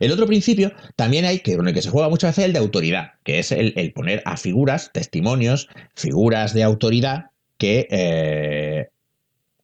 [0.00, 2.58] El otro principio también hay que con el que se juega muchas veces el de
[2.58, 7.27] autoridad, que es el, poner a figuras, testimonios, figuras de autoridad
[7.58, 8.88] que eh,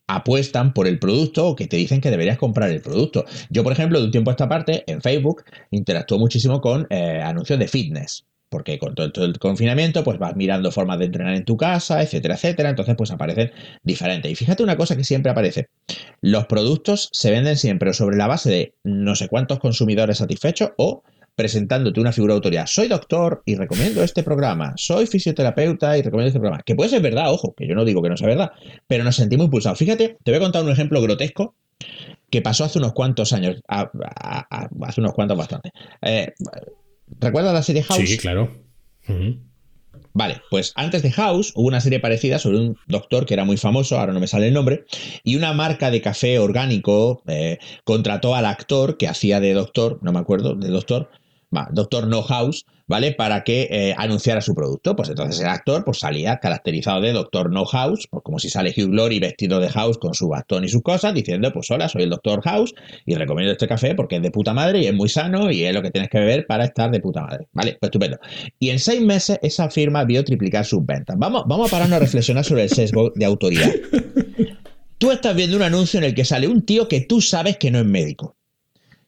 [0.06, 3.24] apuestan por el producto o que te dicen que deberías comprar el producto.
[3.50, 7.22] Yo, por ejemplo, de un tiempo a esta parte, en Facebook, interactúo muchísimo con eh,
[7.22, 11.44] anuncios de fitness porque con todo, el confinamiento pues vas mirando formas de entrenar en
[11.44, 13.50] tu casa, etcétera, etcétera, entonces pues aparecen
[13.82, 14.30] diferentes.
[14.30, 15.70] Y fíjate una cosa que siempre aparece,
[16.20, 21.02] los productos se venden siempre sobre la base de no sé cuántos consumidores satisfechos o
[21.34, 22.66] presentándote una figura de autoridad.
[22.66, 24.72] Soy doctor y recomiendo este programa.
[24.76, 26.62] Soy fisioterapeuta y recomiendo este programa.
[26.64, 28.52] Que puede ser verdad, ojo, que yo no digo que no sea verdad,
[28.86, 29.78] pero nos sentimos impulsados.
[29.78, 31.56] Fíjate, te voy a contar un ejemplo grotesco
[32.30, 33.60] que pasó hace unos cuantos años.
[33.68, 35.70] hace unos cuantos bastante.
[36.02, 36.32] Eh,
[37.20, 38.08] ¿Recuerdas la serie House?
[38.08, 38.50] Sí, claro.
[40.16, 43.56] Vale, pues antes de House hubo una serie parecida sobre un doctor que era muy
[43.56, 44.84] famoso, ahora no me sale el nombre,
[45.24, 50.12] y una marca de café orgánico eh, contrató al actor que hacía de doctor, no
[50.12, 51.10] me acuerdo, de doctor,
[51.72, 53.12] Doctor No House, ¿vale?
[53.12, 54.96] Para que eh, anunciara su producto.
[54.96, 58.74] Pues entonces el actor pues, salía caracterizado de Doctor No House, pues como si sale
[58.76, 62.02] Hugh Glory vestido de House con su bastón y sus cosas, diciendo, pues hola, soy
[62.02, 62.74] el Doctor House
[63.06, 65.74] y recomiendo este café porque es de puta madre y es muy sano y es
[65.74, 67.48] lo que tienes que beber para estar de puta madre.
[67.52, 67.76] ¿Vale?
[67.80, 68.18] Pues estupendo.
[68.58, 71.16] Y en seis meses esa firma vio triplicar sus ventas.
[71.18, 73.72] Vamos, vamos a pararnos a reflexionar sobre el sesgo de autoridad.
[74.98, 77.70] Tú estás viendo un anuncio en el que sale un tío que tú sabes que
[77.70, 78.36] no es médico,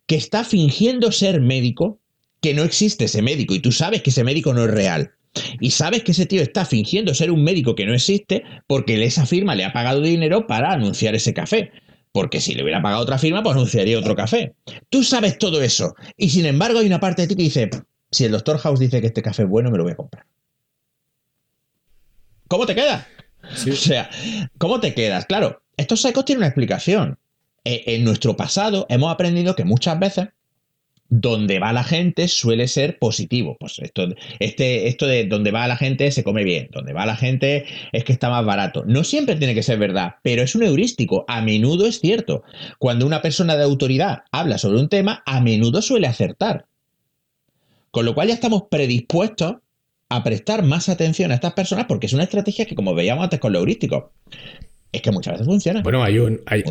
[0.07, 2.01] que está fingiendo ser médico
[2.47, 5.11] que no existe ese médico y tú sabes que ese médico no es real.
[5.59, 9.27] Y sabes que ese tío está fingiendo ser un médico que no existe porque esa
[9.27, 11.73] firma le ha pagado dinero para anunciar ese café.
[12.13, 14.55] Porque si le hubiera pagado otra firma, pues anunciaría otro café.
[14.91, 15.97] Tú sabes todo eso.
[16.17, 17.69] Y sin embargo hay una parte de ti que dice,
[18.13, 20.25] si el doctor House dice que este café es bueno, me lo voy a comprar.
[22.47, 23.09] ¿Cómo te queda?
[23.69, 24.09] O sea,
[24.59, 25.27] ¿cómo te quedas?
[25.27, 27.19] Claro, estos secos tienen una explicación.
[27.65, 30.29] E, en nuestro pasado hemos aprendido que muchas veces
[31.09, 33.57] donde va la gente suele ser positivo.
[33.59, 37.17] Pues esto, este, esto de donde va la gente se come bien, donde va la
[37.17, 38.85] gente es que está más barato.
[38.87, 41.25] No siempre tiene que ser verdad, pero es un heurístico.
[41.29, 42.43] A menudo es cierto.
[42.79, 46.67] Cuando una persona de autoridad habla sobre un tema, a menudo suele acertar.
[47.91, 49.57] Con lo cual ya estamos predispuestos
[50.09, 53.41] a prestar más atención a estas personas porque es una estrategia que, como veíamos antes
[53.41, 54.13] con lo heurístico,
[54.93, 55.83] es que muchas veces funciona.
[55.83, 56.63] Bueno, hay un, hay,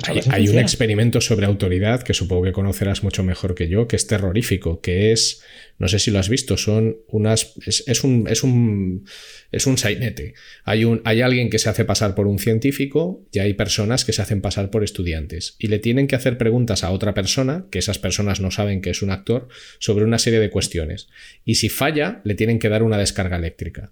[0.48, 4.82] un experimento sobre autoridad que supongo que conocerás mucho mejor que yo, que es terrorífico,
[4.82, 5.44] que es,
[5.78, 9.06] no sé si lo has visto, son unas, es, un, es un,
[9.52, 10.34] es un sainete.
[10.64, 14.14] Hay, un, hay alguien que se hace pasar por un científico y hay personas que
[14.14, 17.80] se hacen pasar por estudiantes y le tienen que hacer preguntas a otra persona, que
[17.80, 21.10] esas personas no saben que es un actor, sobre una serie de cuestiones.
[21.44, 23.92] Y si falla, le tienen que dar una descarga eléctrica.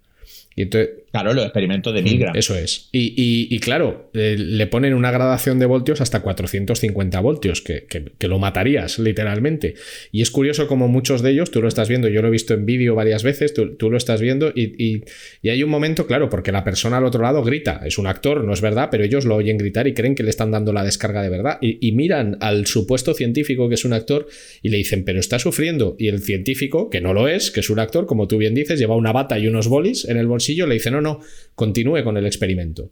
[0.56, 2.36] Y claro, los experimentos de Milgram.
[2.36, 2.90] Eso es.
[2.92, 7.88] Y, claro, eh, le ponen una gradación de voltios hasta 450 voltios, que,
[8.28, 9.76] lo matarías literalmente.
[10.12, 12.54] Y es curioso como muchos de ellos, tú lo estás viendo, yo lo he visto
[12.54, 15.04] en vídeo varias veces, tú, lo estás viendo y,
[15.44, 18.54] hay un momento, claro, porque la persona al otro lado grita, es un actor, no
[18.54, 21.22] es verdad, pero ellos lo oyen gritar y creen que le están dando la descarga
[21.22, 21.58] de verdad.
[21.62, 24.28] Y, miran al supuesto científico que es un actor
[24.64, 25.96] y le dicen, pero está sufriendo.
[26.00, 28.80] Y el científico, que no lo es, que es un actor, como tú bien dices,
[28.80, 31.20] lleva una bata y unos bolis en el bolsillo le dice, no, no,
[31.56, 32.90] continúe con el experimento.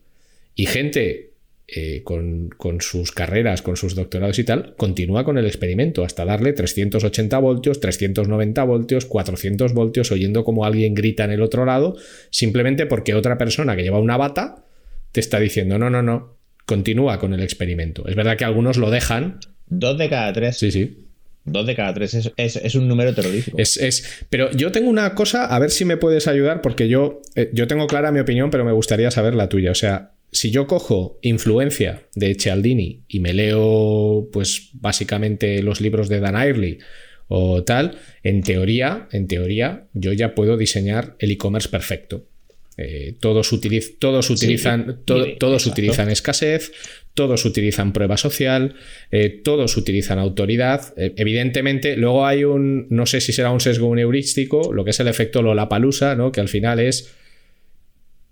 [0.56, 1.32] Y gente
[1.68, 2.50] eh, con,
[2.82, 7.80] sus carreras, con sus doctorados y tal, continúa con el experimento hasta darle 380 voltios,
[7.80, 11.96] 390 voltios, 400 voltios, oyendo como alguien grita en el otro lado,
[12.30, 14.66] simplemente porque otra persona que lleva una bata
[15.14, 18.06] te está diciendo, no, no, no, continúa con el experimento.
[18.06, 19.40] Es verdad que algunos lo dejan.
[19.68, 20.58] Dos de cada tres.
[20.58, 21.08] Sí, sí.
[21.44, 23.58] Dos de cada tres es, un número terrorífico.
[23.58, 27.50] Es, pero yo tengo una cosa, a ver si me puedes ayudar, porque yo, eh,
[27.54, 29.72] yo tengo clara mi opinión, pero me gustaría saber la tuya.
[29.72, 36.10] O sea, si yo cojo influencia de Cialdini y me leo, pues básicamente los libros
[36.10, 36.78] de Dan Airley
[37.28, 42.28] o tal, en teoría, en teoría, yo ya puedo diseñar el e-commerce perfecto.
[42.84, 43.50] Eh, todos,
[44.00, 46.72] todos, utilizan, todos utilizan escasez,
[47.14, 48.76] todos utilizan prueba social,
[49.12, 50.94] eh, todos utilizan autoridad.
[50.98, 55.00] Eh, evidentemente, luego hay un, no sé si será un sesgo heurístico, lo que es
[55.00, 56.32] el efecto Lollapalooza, ¿no?
[56.32, 57.14] que al final es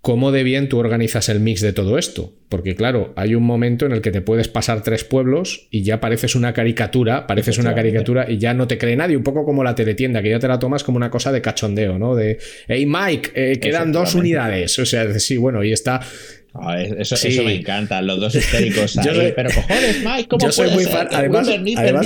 [0.02, 2.34] cómo de bien tú organizas el mix de todo esto.
[2.48, 6.00] Porque claro, hay un momento en el que te puedes pasar tres pueblos y ya
[6.00, 9.64] pareces una caricatura, pareces una caricatura y ya no te cree nadie, un poco como
[9.64, 12.16] la teletienda, que ya te la tomas como una cosa de cachondeo, ¿no?
[12.16, 14.80] De, hey Mike, eh, quedan dos unidades.
[14.80, 16.02] O sea, sí, bueno, y está
[16.54, 19.34] Ah, eso, me encanta, los dos histéricos ahí.
[19.36, 21.08] pero cojones, Mike, ¿cómo Yo soy muy fan.
[21.12, 21.48] Además,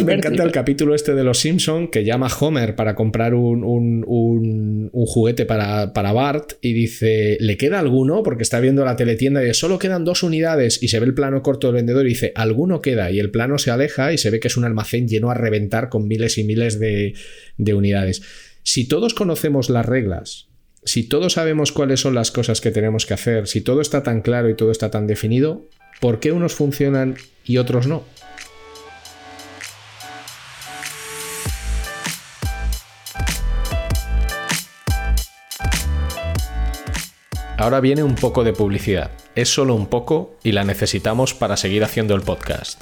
[0.03, 3.63] me encanta el capítulo este de los Simpson que llama a Homer para comprar un,
[3.63, 8.21] un, juguete para, para, Bart y dice, ¿le queda alguno?
[8.23, 11.13] Porque está viendo la teletienda y dice, solo quedan dos unidades y se ve el
[11.13, 14.29] plano corto del vendedor y dice, alguno queda y el plano se aleja y se
[14.29, 17.13] ve que es un almacén lleno a reventar con miles y miles de,
[17.57, 18.21] de unidades.
[18.63, 20.49] Si todos conocemos las reglas
[20.85, 24.21] si todos sabemos cuáles son las cosas que tenemos que hacer, si todo está tan
[24.21, 25.67] claro y todo está tan definido,
[26.01, 27.15] ¿por qué unos funcionan
[27.45, 28.03] y otros no?
[37.57, 39.11] Ahora viene un poco de publicidad.
[39.35, 42.81] Es solo un poco y la necesitamos para seguir haciendo el podcast.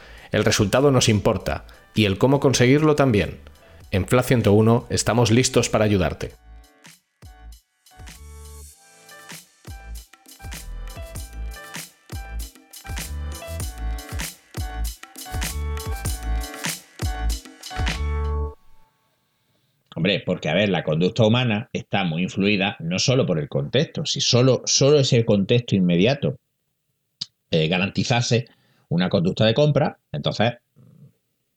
[0.31, 3.39] El resultado nos importa y el cómo conseguirlo también.
[3.91, 6.31] En Flat 101 estamos listos para ayudarte.
[19.93, 24.05] Hombre, porque a ver, la conducta humana está muy influida no solo por el contexto,
[24.05, 26.37] si solo, solo ese contexto inmediato
[27.51, 28.47] eh, garantizase
[28.91, 30.53] una conducta de compra, entonces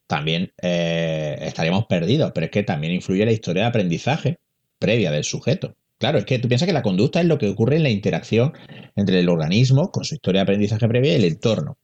[0.06, 4.38] también eh, estaríamos perdidos, pero es que también influye la historia de aprendizaje
[4.78, 5.74] previa del sujeto.
[5.98, 8.52] Claro, es que tú piensas que la conducta es lo que ocurre en la interacción
[8.96, 11.78] entre el organismo con su historia de aprendizaje previa y el entorno.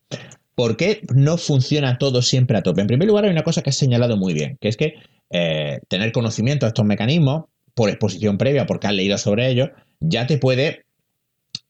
[0.55, 2.81] ¿Por qué no funciona todo siempre a tope?
[2.81, 4.93] En primer lugar, hay una cosa que has señalado muy bien, que es que
[5.31, 10.27] eh, tener conocimiento de estos mecanismos por exposición previa, porque has leído sobre ellos, ya
[10.27, 10.85] te puede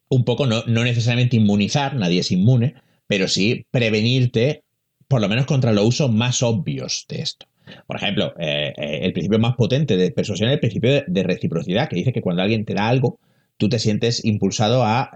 [0.08, 2.74] un poco, no, necesariamente inmunizar, nadie es inmune,
[3.12, 4.64] pero sí prevenirte
[5.06, 7.44] por lo menos contra los usos más obvios de esto.
[7.86, 11.90] Por ejemplo, eh, eh, el principio más potente de persuasión es el principio de, reciprocidad,
[11.90, 13.20] que dice que cuando alguien te da algo,
[13.58, 15.10] tú te sientes impulsado a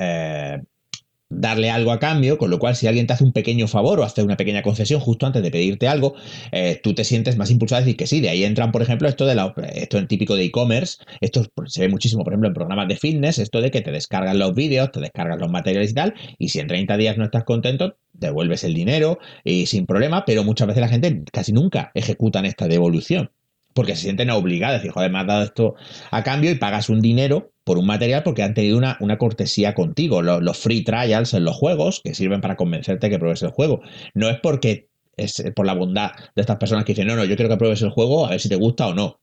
[1.29, 4.05] darle algo a cambio, con lo cual si alguien te hace un pequeño favor o
[4.05, 6.15] hace una pequeña concesión justo antes de pedirte algo,
[6.53, 8.21] eh, tú te sientes más impulsado a decir que sí.
[8.21, 11.81] De ahí entran, por ejemplo, esto de la, esto en típico de e-commerce, esto se
[11.81, 14.93] ve muchísimo, por ejemplo, en programas de fitness, esto de que te descargan los vídeos,
[14.93, 18.65] te descargan los materiales y tal, y si en 30 días no estás contento, devuelves
[18.65, 23.31] el dinero y sin problema, pero muchas veces la gente casi nunca ejecutan esta devolución
[23.77, 25.75] porque se sienten obligados, decir, joder, me has dado esto
[26.11, 30.23] a cambio y pagas un dinero por un material porque han tenido una, cortesía contigo.
[30.23, 33.83] Los, free trials en los juegos, que sirven para convencerte que pruebes el juego,
[34.15, 37.37] no es porque es por la bondad de estas personas que dicen, no, no, yo
[37.37, 39.21] quiero que pruebes el juego a ver si te gusta o no,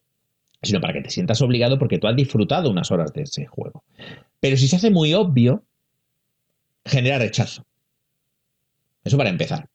[0.61, 3.83] sino para que te sientas obligado porque tú has disfrutado unas horas de ese juego.
[4.39, 5.63] Pero si se hace muy obvio,
[6.85, 7.65] genera rechazo.
[9.03, 9.67] Eso para empezar.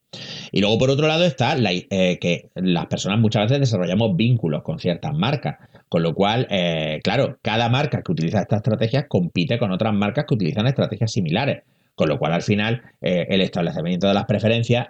[0.53, 4.79] Y luego, por otro lado, está eh, que las personas muchas veces desarrollamos vínculos con
[4.79, 5.57] ciertas marcas.
[5.89, 10.27] Con lo cual, eh, claro, cada marca que utiliza estas estrategias compite con otras marcas
[10.27, 11.63] que utilizan estrategias similares.
[11.95, 14.89] Con lo cual, al final, eh, el establecimiento de las preferencias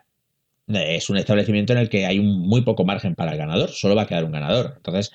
[0.66, 3.96] es un establecimiento en el que hay un muy poco margen para el ganador, solo
[3.96, 4.74] va a quedar un ganador.
[4.76, 5.12] Entonces,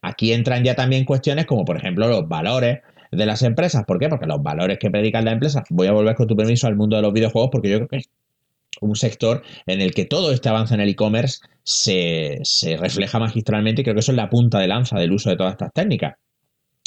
[0.00, 3.84] aquí entran ya también cuestiones como, por ejemplo, los valores de las empresas.
[3.84, 4.08] ¿Por qué?
[4.08, 6.96] Porque los valores que predican las empresas, voy a volver con tu permiso al mundo
[6.96, 8.02] de los videojuegos porque yo creo que
[8.82, 12.42] un sector en el que todo este avance en el e-commerce se,
[12.78, 15.52] refleja magistralmente y creo que eso es la punta de lanza del uso de todas
[15.52, 16.14] estas técnicas.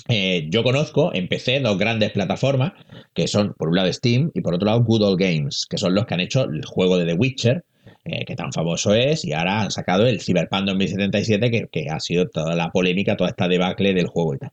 [0.08, 2.74] Eh, yo conozco, empecé dos grandes plataformas,
[3.14, 5.96] que son por un lado Steam y por otro lado Good Old Games, que son
[5.96, 7.64] los que han hecho el juego de The Witcher,
[8.04, 12.00] eh, que tan famoso es, y ahora han sacado el Cyberpunk 2077, que, que ha
[12.00, 14.52] sido toda la polémica, toda esta debacle del juego y tal.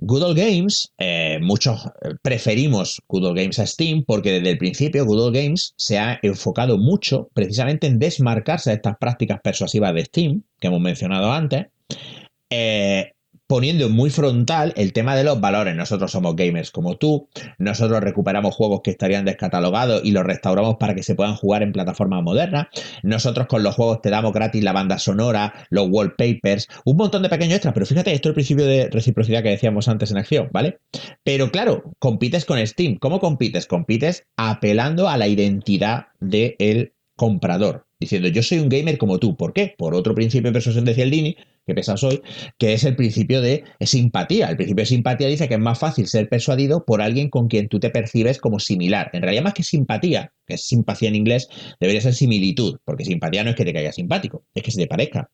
[0.00, 5.38] Google Games, eh, muchos eh, preferimos Google Games a Steam porque desde el principio Google
[5.38, 10.68] Games se ha enfocado mucho precisamente en desmarcarse de estas prácticas persuasivas de Steam que
[10.68, 11.66] hemos mencionado antes.
[12.48, 13.12] Eh,
[13.48, 15.74] poniendo muy frontal el tema de los valores.
[15.74, 17.28] Nosotros somos gamers como tú,
[17.58, 21.72] nosotros recuperamos juegos que estarían descatalogados y los restauramos para que se puedan jugar en
[21.72, 22.68] plataformas modernas.
[23.02, 27.30] Nosotros con los juegos te damos gratis la banda sonora, los wallpapers, un montón de
[27.30, 30.50] pequeños extras, pero fíjate, esto es el principio de reciprocidad que decíamos antes en acción,
[30.52, 30.78] ¿vale?
[31.24, 32.96] Pero claro, compites con Steam.
[32.98, 33.66] ¿Cómo compites?
[33.66, 39.36] Compites apelando a la identidad del comprador, diciendo yo soy un gamer como tú.
[39.36, 39.74] ¿Por qué?
[39.78, 41.36] Por otro principio de persuasión de Cialdini,
[41.68, 42.22] que pesas hoy,
[42.56, 44.48] que es el principio de simpatía.
[44.48, 47.68] El principio de simpatía dice que es más fácil ser persuadido por alguien con quien
[47.68, 49.10] tú te percibes como similar.
[49.12, 51.48] En realidad, más que simpatía, que es simpatía en inglés,
[51.78, 54.86] debería ser similitud, porque simpatía no es que te caiga simpático, es que se te
[54.86, 55.30] parezca.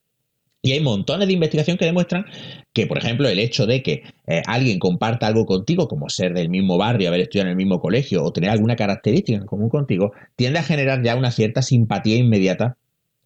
[0.60, 2.24] Y hay montones de investigación que demuestran
[2.72, 6.48] que, por ejemplo, el hecho de que eh, alguien comparta algo contigo, como ser del
[6.48, 10.12] mismo barrio, haber estudiado en el mismo colegio o tener alguna característica en común contigo,
[10.34, 12.76] tiende a generar ya una cierta simpatía inmediata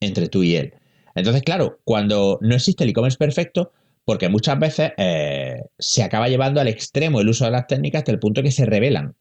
[0.01, 0.75] entre tú y él.
[1.19, 3.73] Entonces, claro, cuando no existe el e-commerce perfecto,
[4.05, 8.13] porque muchas veces eh, se acaba llevando al extremo el uso de las técnicas hasta
[8.13, 9.15] el punto que se revelan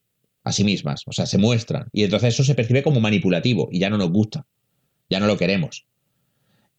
[0.45, 1.89] a sí mismas, o sea, se muestran.
[1.91, 4.45] Y entonces eso se percibe como manipulativo y ya no nos gusta,
[5.09, 5.85] ya no lo queremos.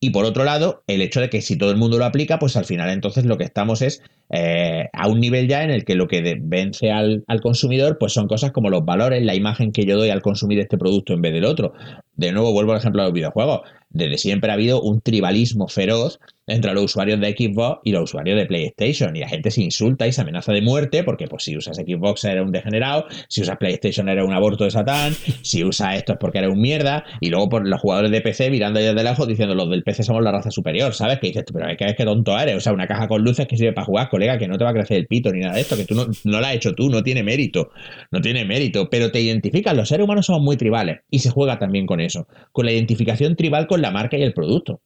[0.00, 2.56] Y por otro lado, el hecho de que si todo el mundo lo aplica, pues
[2.56, 4.00] al final entonces lo que estamos es
[4.30, 8.12] eh, a un nivel ya en el que lo que vence al, al, consumidor, pues
[8.12, 11.20] son cosas como los valores, la imagen que yo doy al consumir este producto en
[11.20, 11.72] vez del otro.
[12.14, 13.62] De nuevo, vuelvo al ejemplo de los videojuegos.
[13.90, 16.18] Desde siempre ha habido un tribalismo feroz
[16.48, 19.14] entre los usuarios de Xbox y los usuarios de PlayStation.
[19.14, 22.24] Y la gente se insulta y se amenaza de muerte porque pues si usas Xbox
[22.24, 25.12] eres un degenerado, si usas PlayStation eres un aborto de Satán,
[25.42, 28.50] si usas esto es porque eres un mierda, y luego por los jugadores de PC
[28.50, 31.18] mirando desde lejos diciendo los del PC somos la raza superior, ¿sabes?
[31.20, 33.46] Que dices, pero es que, es que tonto eres, o sea, una caja con luces
[33.46, 35.54] que sirve para jugar, colega, que no te va a crecer el pito ni nada
[35.54, 37.70] de esto, que tú no, no lo has hecho tú, no tiene mérito,
[38.10, 41.58] no tiene mérito, pero te identifican, los seres humanos somos muy tribales y se juega
[41.58, 44.80] también con eso, con la identificación tribal con la marca y el producto.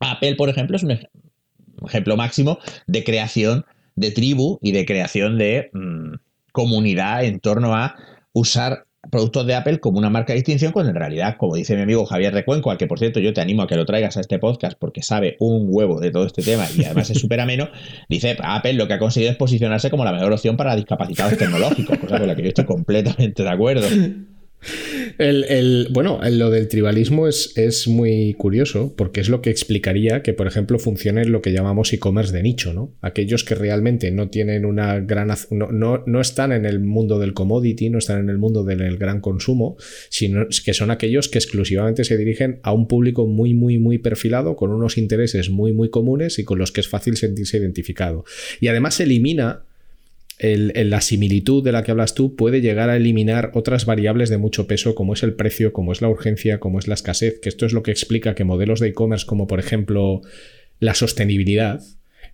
[0.00, 0.98] Apple, por ejemplo, es un
[1.86, 3.64] ejemplo máximo de creación
[3.94, 6.14] de tribu y de creación de mm,
[6.52, 7.96] comunidad en torno a
[8.32, 11.82] usar productos de Apple como una marca de distinción, cuando en realidad, como dice mi
[11.82, 14.20] amigo Javier Recuenco, al que por cierto yo te animo a que lo traigas a
[14.20, 17.68] este podcast porque sabe un huevo de todo este tema y además es súper ameno,
[18.08, 21.98] dice Apple lo que ha conseguido es posicionarse como la mejor opción para discapacitados tecnológicos,
[21.98, 23.86] cosa con la que yo estoy completamente de acuerdo.
[25.18, 30.32] El, bueno, lo del tribalismo es, es, muy curioso porque es lo que explicaría que,
[30.32, 32.94] por ejemplo, funcione lo que llamamos e-commerce de nicho, ¿no?
[33.00, 35.32] Aquellos que realmente no tienen una gran...
[35.50, 39.20] No, no, están en el mundo del commodity, no están en el mundo del gran
[39.20, 39.76] consumo,
[40.08, 44.56] sino que son aquellos que exclusivamente se dirigen a un público muy, muy, muy perfilado,
[44.56, 48.24] con unos intereses muy, muy comunes y con los que es fácil sentirse identificado.
[48.60, 49.65] Y además elimina
[50.38, 54.66] la similitud de la que hablas tú puede llegar a eliminar otras variables de mucho
[54.66, 57.64] peso como es el precio, como es la urgencia, como es la escasez, que esto
[57.64, 60.20] es lo que explica que modelos de e-commerce como por ejemplo
[60.78, 61.80] la sostenibilidad,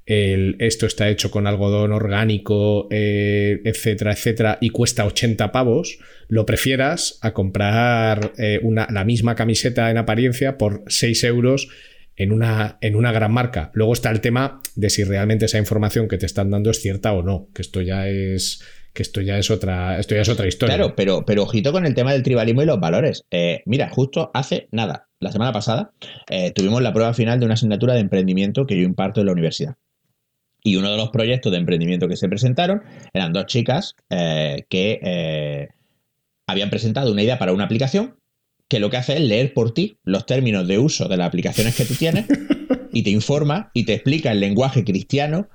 [0.04, 5.98] el, esto está hecho con algodón orgánico, eh, etcétera, etcétera, y cuesta 80 pavos,
[6.28, 11.68] lo prefieras a comprar eh, una, la misma camiseta en apariencia por 6 euros
[12.16, 13.70] en una, en una gran marca.
[13.74, 17.12] Luego está el tema de si realmente esa información que te están dando es cierta
[17.12, 20.46] o no, que esto ya es que esto ya es otra, esto ya es otra
[20.46, 20.76] historia.
[20.76, 23.24] Claro, pero, pero ojito con el tema del tribalismo y los valores.
[23.30, 25.92] Eh, mira, justo hace nada, la semana pasada,
[26.28, 29.32] eh, tuvimos la prueba final de una asignatura de emprendimiento que yo imparto en la
[29.32, 29.76] universidad.
[30.62, 32.82] Y uno de los proyectos de emprendimiento que se presentaron
[33.14, 35.68] eran dos chicas eh, que
[36.46, 38.16] habían presentado una idea para una aplicación
[38.72, 41.76] que lo que hace es leer por ti los términos de uso de las aplicaciones
[41.76, 42.24] que tú tienes
[42.94, 45.46] y te informa y te explica en lenguaje cristiano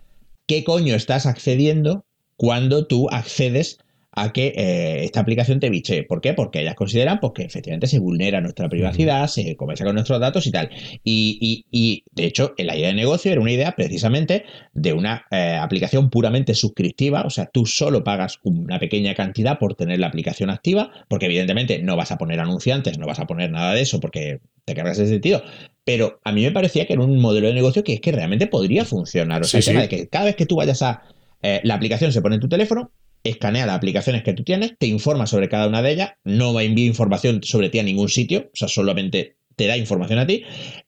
[0.45, 2.05] qué coño estás accediendo
[2.35, 3.79] cuando tú accedes
[4.17, 6.03] a que eh, esta aplicación te biche.
[6.03, 6.33] ¿Por qué?
[6.33, 10.47] Porque ellas consideran pues, que efectivamente se vulnera nuestra privacidad, se comienza con nuestros datos
[10.47, 10.71] y tal.
[11.03, 16.09] Y, de hecho, la idea de negocio era una idea precisamente de una eh, aplicación
[16.09, 20.91] puramente suscriptiva, o sea, tú solo pagas una pequeña cantidad por tener la aplicación activa,
[21.09, 24.39] porque evidentemente no vas a poner anunciantes, no vas a poner nada de eso porque
[24.65, 25.43] te cargas ese sentido.
[25.83, 28.47] Pero a mí me parecía que era un modelo de negocio que es que realmente
[28.47, 29.43] podría funcionar.
[29.43, 31.03] O sea, el tema de que cada vez que tú vayas a...
[31.43, 32.91] Eh, la aplicación se pone en tu teléfono,
[33.29, 36.85] escanea las aplicaciones que tú tienes, te informa sobre cada una de ellas, no envía
[36.85, 40.43] información sobre ti a ningún sitio, o sea, solamente te da información a ti,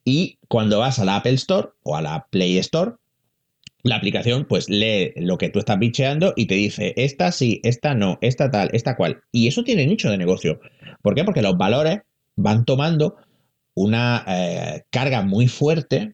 [0.05, 2.93] y cuando vas a la Apple Store o a la Play Store,
[3.83, 7.95] la aplicación pues lee lo que tú estás bicheando y te dice, esta sí, esta
[7.95, 9.21] no, esta tal, esta cual.
[9.31, 10.59] Y eso tiene nicho de negocio.
[11.01, 11.23] ¿Por qué?
[11.23, 11.99] Porque los valores
[12.35, 13.15] van tomando
[13.73, 16.13] una eh, carga muy fuerte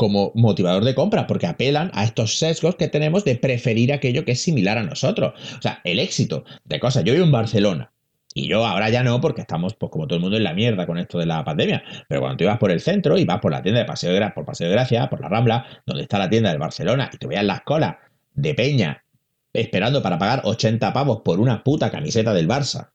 [0.00, 4.32] como motivador de compra, porque apelan a estos sesgos que tenemos de preferir aquello que
[4.32, 5.34] es similar a nosotros.
[5.58, 7.04] O sea, el éxito de cosas.
[7.04, 7.92] Yo vivo en Barcelona.
[8.32, 10.86] Y yo ahora ya no, porque estamos, pues como todo el mundo, en la mierda
[10.86, 11.82] con esto de la pandemia.
[12.08, 14.16] Pero cuando tú ibas por el centro y vas por la tienda de Paseo de
[14.16, 17.18] Gracia, por Paseo de Gracia, por la Rambla, donde está la tienda de Barcelona, y
[17.18, 17.96] te veas las colas
[18.32, 19.04] de Peña
[19.52, 22.88] esperando para pagar 80 pavos por una puta camiseta del Barça.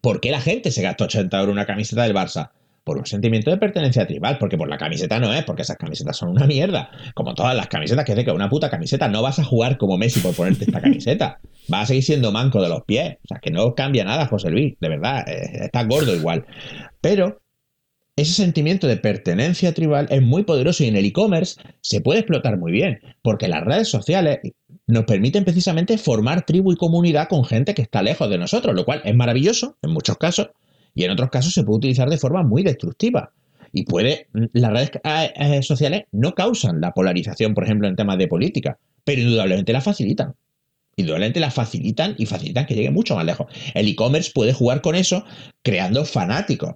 [0.00, 2.50] ¿Por qué la gente se gasta 80 euros en una camiseta del Barça?
[2.84, 6.16] Por un sentimiento de pertenencia tribal, porque por la camiseta no es, porque esas camisetas
[6.16, 6.90] son una mierda.
[7.14, 9.98] Como todas las camisetas que hace que una puta camiseta no vas a jugar como
[9.98, 11.40] Messi por ponerte esta camiseta.
[11.68, 13.16] Vas a seguir siendo manco de los pies.
[13.24, 16.44] O sea, que no cambia nada, José Luis, de verdad, eh, estás gordo igual.
[17.00, 17.42] Pero
[18.14, 22.58] ese sentimiento de pertenencia tribal es muy poderoso y en el e-commerce se puede explotar
[22.58, 24.40] muy bien, porque las redes sociales
[24.86, 28.84] nos permiten precisamente formar tribu y comunidad con gente que está lejos de nosotros, lo
[28.84, 30.50] cual es maravilloso en muchos casos,
[30.94, 33.32] y en otros casos se puede utilizar de forma muy destructiva.
[33.72, 38.18] Y puede, las redes eh, eh, sociales no causan la polarización, por ejemplo, en temas
[38.18, 40.34] de política, pero indudablemente la facilitan.
[40.96, 43.46] Indudablemente la facilitan y facilitan que llegue mucho más lejos.
[43.72, 45.24] El e-commerce puede jugar con eso
[45.62, 46.74] creando fanáticos.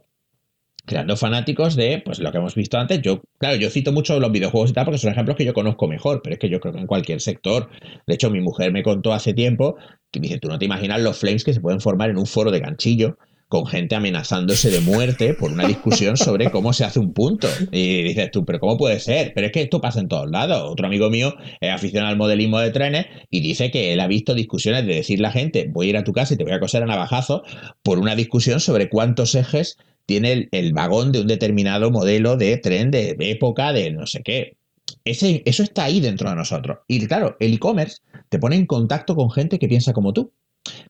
[0.87, 3.03] Creando fanáticos de, pues lo que hemos visto antes.
[3.03, 5.89] Yo, claro, yo cito mucho los videojuegos y tal porque son ejemplos que yo conozco
[5.89, 7.69] mejor, pero es que yo creo que en cualquier sector.
[8.07, 9.77] De hecho, mi mujer me contó hace tiempo
[10.11, 12.51] que dice, tú no te imaginas los flames que se pueden formar en un foro
[12.51, 17.13] de ganchillo con gente amenazándose de muerte por una discusión sobre cómo se hace un
[17.13, 17.49] punto.
[17.71, 19.33] Y dices tú, pero ¿cómo puede ser?
[19.35, 20.69] Pero es que esto pasa en todos lados.
[20.71, 24.35] Otro amigo mío es aficionado al modelismo de trenes y dice que él ha visto
[24.35, 26.53] discusiones de decirle a la gente, voy a ir a tu casa y te voy
[26.53, 27.43] a coser a navajazo
[27.83, 29.77] por una discusión sobre cuántos ejes
[30.07, 34.57] tiene el, vagón de un determinado modelo de tren de, época, de no sé qué.
[35.05, 36.79] Ese, eso está ahí dentro de nosotros.
[36.89, 40.33] Y claro, el e-commerce te pone en contacto con gente que piensa como tú.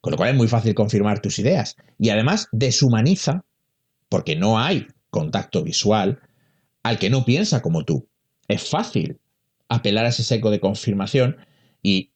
[0.01, 1.77] Con lo cual es muy fácil confirmar tus ideas.
[1.99, 3.45] Y además deshumaniza,
[4.09, 6.20] porque no hay contacto visual,
[6.83, 8.09] al que no piensa como tú.
[8.49, 9.18] Es fácil
[9.68, 11.37] apelar a ese seco de confirmación
[11.83, 12.11] y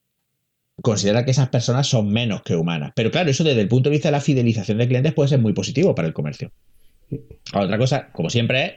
[0.83, 2.93] considera que esas personas son menos que humanas.
[2.95, 5.41] Pero claro, eso desde el punto de vista de la fidelización de clientes puede ser
[5.41, 6.53] muy positivo para el comercio.
[7.53, 8.73] Otra cosa, como siempre, es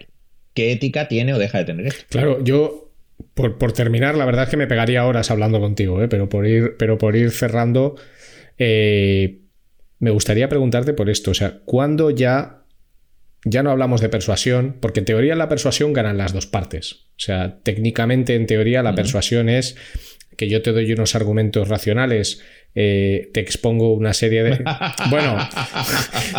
[0.53, 2.05] qué ética tiene o deja de tener esto.
[2.09, 2.91] Claro, yo,
[3.33, 6.07] por, terminar, la verdad es que me pegaría horas hablando contigo, ¿eh?
[6.07, 7.95] pero, por ir, pero por ir cerrando,
[8.65, 9.41] eh,
[9.99, 11.31] me gustaría preguntarte por esto.
[11.31, 12.63] O sea, ¿cuándo ya
[13.45, 16.93] ya no hablamos de persuasión, porque en teoría la persuasión ganan las dos partes.
[16.93, 19.75] O sea, técnicamente en teoría la persuasión es
[20.37, 22.41] que yo te doy unos argumentos racionales,
[22.75, 24.63] eh, te expongo una serie de...
[25.09, 25.37] Bueno,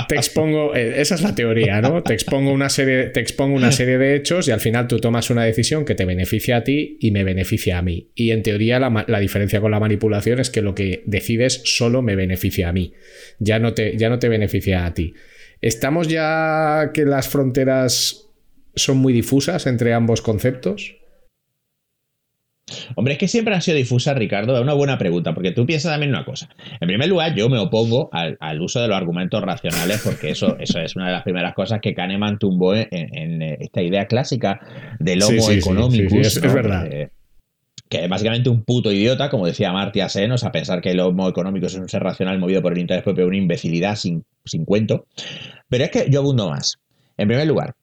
[0.08, 0.74] te expongo...
[0.74, 2.02] Eh, esa es la teoría, ¿no?
[2.02, 5.30] Te expongo, una serie, te expongo una serie de hechos y al final tú tomas
[5.30, 8.10] una decisión que te beneficia a ti y me beneficia a mí.
[8.14, 12.02] Y en teoría la, la diferencia con la manipulación es que lo que decides solo
[12.02, 12.92] me beneficia a mí,
[13.38, 15.14] ya no te, ya no te beneficia a ti.
[15.60, 18.28] ¿Estamos ya que las fronteras
[18.74, 20.96] son muy difusas entre ambos conceptos?
[22.96, 24.56] Hombre, es que siempre han sido difusas, Ricardo.
[24.56, 26.48] Es una buena pregunta, porque tú piensas también una cosa.
[26.80, 30.80] En primer lugar, yo me opongo al, uso de los argumentos racionales, porque eso, eso
[30.80, 34.60] es una de las primeras cosas que Kahneman tumbó en, esta idea clásica
[34.98, 36.36] del homo economicus.
[36.36, 36.86] es, verdad.
[36.90, 37.10] Eh,
[37.88, 41.28] que es básicamente un puto idiota, como decía Martia Senos, a pensar que el homo
[41.28, 45.06] económico es un ser racional movido por el interés propio, una imbecilidad sin, sin cuento.
[45.68, 46.78] Pero es que yo abundo más.
[47.18, 47.74] En primer lugar,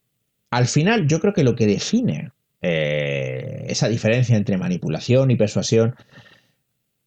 [0.50, 2.32] al final yo creo que lo que define
[2.62, 5.96] eh, esa diferencia entre manipulación y persuasión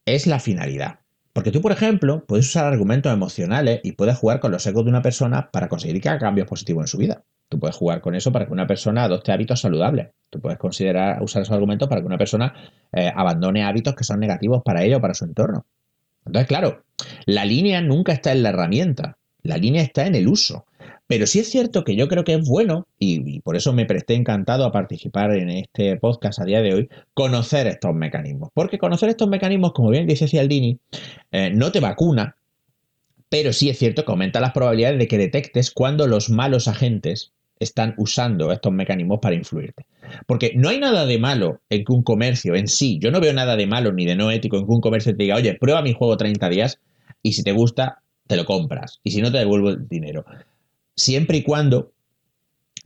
[0.04, 1.00] es la finalidad.
[1.32, 4.90] Porque tú, por ejemplo, puedes usar argumentos emocionales y puedes jugar con los ecos de
[4.90, 7.24] una persona para conseguir que haga cambios positivos en su vida.
[7.48, 10.10] Tú puedes jugar con eso para que una persona adopte hábitos saludables.
[10.30, 12.54] Tú puedes considerar usar esos argumentos para que una persona
[12.92, 15.66] eh, abandone hábitos que son negativos para ella o para su entorno.
[16.24, 16.84] Entonces, claro,
[17.26, 20.66] la línea nunca está en la herramienta, la línea está en el uso.
[21.06, 24.14] Pero sí es cierto que yo creo que es bueno, y, por eso me presté
[24.14, 28.50] encantado a participar en este podcast a día de hoy, conocer estos mecanismos.
[28.54, 30.78] Porque conocer estos mecanismos, como bien dice Cialdini,
[31.30, 32.36] eh, no te vacuna,
[33.28, 37.32] pero sí es cierto que aumenta las probabilidades de que detectes cuando los malos agentes
[37.60, 39.86] están usando estos mecanismos para influirte.
[40.26, 43.32] Porque no hay nada de malo en que un comercio en sí, yo no veo
[43.32, 45.82] nada de malo ni de no ético en que un comercio te diga, oye, prueba
[45.82, 46.80] mi juego 30 días
[47.22, 49.00] y si te gusta, te lo compras.
[49.02, 50.24] Y si no, te devuelvo el dinero
[50.96, 51.94] siempre y cuando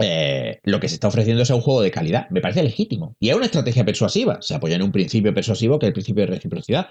[0.01, 2.29] eh, lo que se está ofreciendo sea un juego de calidad.
[2.31, 3.17] Me parece legítimo.
[3.19, 4.39] Y es una estrategia persuasiva.
[4.41, 6.89] Se apoya en un principio persuasivo que es el principio de reciprocidad.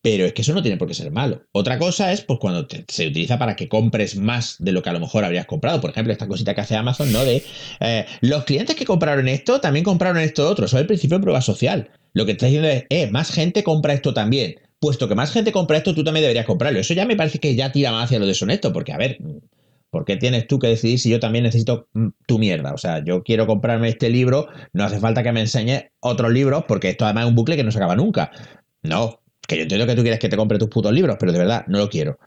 [0.00, 1.42] Pero es que eso no tiene por qué ser malo.
[1.52, 4.92] Otra cosa es pues, cuando se utiliza para que compres más de lo que a
[4.92, 5.80] lo mejor habrías comprado.
[5.80, 7.24] Por ejemplo, esta cosita que hace Amazon, ¿no?
[7.24, 7.44] De
[7.80, 10.66] eh, los clientes que compraron esto también compraron esto otro.
[10.66, 11.90] Eso es el principio de prueba social.
[12.14, 14.54] Lo que está diciendo es, eh, más gente compra esto también.
[14.80, 16.78] Puesto que más gente compra esto, tú también deberías comprarlo.
[16.78, 19.18] Eso ya me parece que ya tira más hacia lo deshonesto, porque, a ver,
[19.90, 22.72] ¿Por qué tienes tú que decidir si yo también necesito mm, tu mierda?
[22.72, 26.64] O sea, yo quiero comprarme este libro, no hace falta que me enseñes otros libros,
[26.68, 28.30] porque esto además es un bucle que no se acaba nunca.
[28.82, 31.38] No, que yo entiendo que tú quieres que te compre tus putos libros, pero de
[31.38, 32.18] verdad, no lo quiero.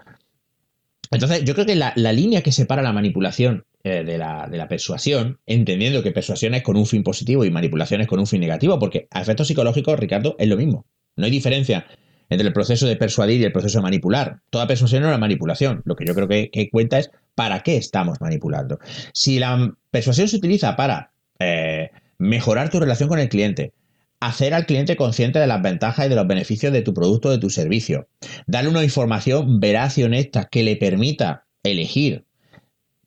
[1.12, 4.68] Entonces, yo creo que la, línea que separa la manipulación eh, de, la, de, la,
[4.68, 8.40] persuasión, entendiendo que persuasión es con un fin positivo y manipulación es con un fin
[8.40, 10.86] negativo, porque a efectos psicológicos, Ricardo, es lo mismo.
[11.18, 11.86] No hay diferencia
[12.32, 14.40] entre el proceso de persuadir y el proceso de manipular.
[14.50, 15.82] Toda persuasión es una manipulación.
[15.86, 18.80] Lo que yo creo que, cuenta es para qué estamos manipulando.
[19.14, 23.74] Si la persuasión se utiliza para eh, mejorar tu relación con el cliente,
[24.22, 27.32] hacer al cliente consciente de las ventajas y de los beneficios de tu producto o
[27.32, 28.08] de tu servicio,
[28.48, 32.24] darle una información veraz y honesta que le permita elegir,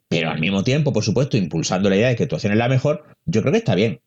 [0.09, 2.69] pero al mismo tiempo, por supuesto, impulsando la idea de que tu acción es la
[2.69, 4.01] mejor, yo creo que está bien.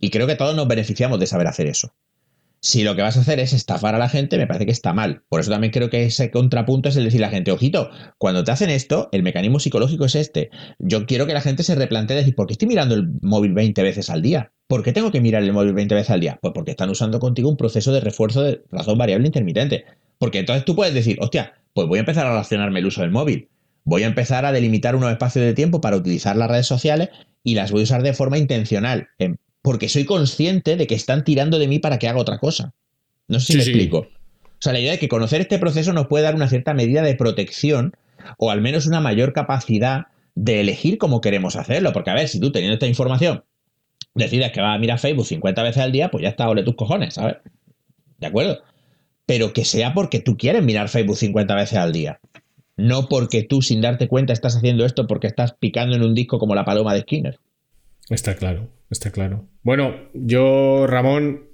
[0.00, 1.94] Y creo que todos nos beneficiamos de saber hacer eso.
[2.66, 4.92] Si lo que vas a hacer es estafar a la gente, me parece que está
[4.92, 5.22] mal.
[5.28, 8.42] Por eso también creo que ese contrapunto es el decir a la gente, ojito, cuando
[8.42, 10.50] te hacen esto, el mecanismo psicológico es este.
[10.80, 13.80] Yo quiero que la gente se replantee decir, ¿por qué estoy mirando el móvil 20
[13.84, 14.50] veces al día?
[14.66, 16.40] ¿Por qué tengo que mirar el móvil 20 veces al día?
[16.42, 19.84] Pues porque están usando contigo un proceso de refuerzo de razón variable intermitente.
[20.18, 23.12] Porque entonces tú puedes decir, hostia, pues voy a empezar a relacionarme el uso del
[23.12, 23.48] móvil.
[23.84, 27.10] Voy a empezar a delimitar unos espacios de tiempo para utilizar las redes sociales
[27.44, 29.06] y las voy a usar de forma intencional,
[29.66, 32.72] porque soy consciente de que están tirando de mí para que haga otra cosa.
[33.26, 33.98] No sé si me explico.
[33.98, 37.02] O sea, la idea de que conocer este proceso nos puede dar una cierta medida
[37.02, 37.92] de protección
[38.38, 40.04] o al menos una mayor capacidad
[40.36, 41.92] de elegir cómo queremos hacerlo.
[41.92, 43.42] Porque, a ver, si tú teniendo esta información
[44.14, 46.76] decides que vas a mirar Facebook 50 veces al día, pues ya está, ole tus
[46.76, 47.38] cojones, ¿sabes?
[48.18, 48.60] ¿De acuerdo?
[49.26, 52.20] Pero que sea porque tú quieres mirar Facebook 50 veces al día.
[52.76, 56.38] No porque tú sin darte cuenta estás haciendo esto porque estás picando en un disco
[56.38, 57.40] como la paloma de Skinner.
[58.08, 59.48] Está claro, está claro.
[59.62, 61.46] Bueno, yo, Ramón,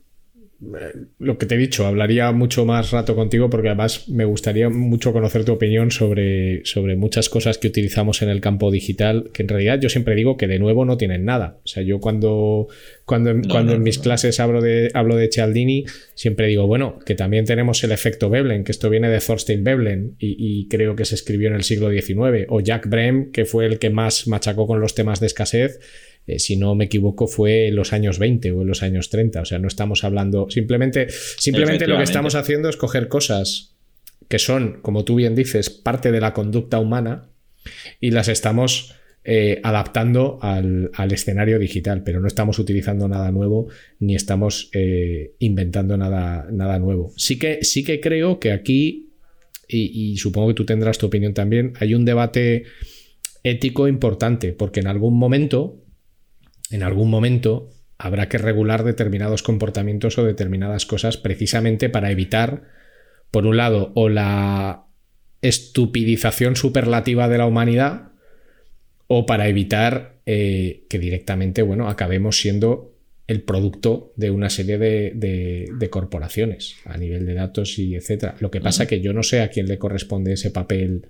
[1.18, 5.12] lo que te he dicho, hablaría mucho más rato contigo porque además me gustaría mucho
[5.12, 9.48] conocer tu opinión sobre, sobre muchas cosas que utilizamos en el campo digital, que en
[9.48, 11.58] realidad yo siempre digo que de nuevo no tienen nada.
[11.64, 12.68] O sea, yo cuando,
[13.04, 15.84] cuando, cuando en mis clases hablo de, hablo de Cialdini,
[16.14, 20.14] siempre digo, bueno, que también tenemos el efecto Veblen, que esto viene de Thorstein Veblen
[20.18, 23.66] y, y creo que se escribió en el siglo XIX, o Jack Brem, que fue
[23.66, 25.80] el que más machacó con los temas de escasez
[26.26, 29.40] eh, si no me equivoco, fue en los años 20 o en los años 30.
[29.40, 30.48] O sea, no estamos hablando.
[30.50, 33.74] Simplemente, simplemente lo que estamos haciendo es coger cosas
[34.28, 37.28] que son, como tú bien dices, parte de la conducta humana
[38.00, 38.94] y las estamos
[39.24, 43.68] eh, adaptando al, escenario digital, pero no estamos utilizando nada nuevo
[44.00, 47.12] ni estamos eh, inventando nada, nada nuevo.
[47.16, 49.10] Sí que, sí que creo que aquí,
[49.68, 52.64] y supongo que tú tendrás tu opinión también, hay un debate
[53.42, 55.81] ético importante, porque en algún momento
[56.72, 62.64] en algún momento habrá que regular determinados comportamientos o determinadas cosas precisamente para evitar,
[63.30, 64.86] por un lado, o la
[65.40, 68.12] estupidización superlativa de la humanidad,
[69.06, 72.92] o para evitar eh, que directamente, bueno, acabemos siendo
[73.26, 78.36] el producto de una serie de, corporaciones a nivel de datos y etcétera.
[78.40, 81.08] Lo que pasa es que yo no sé a quién le corresponde ese papel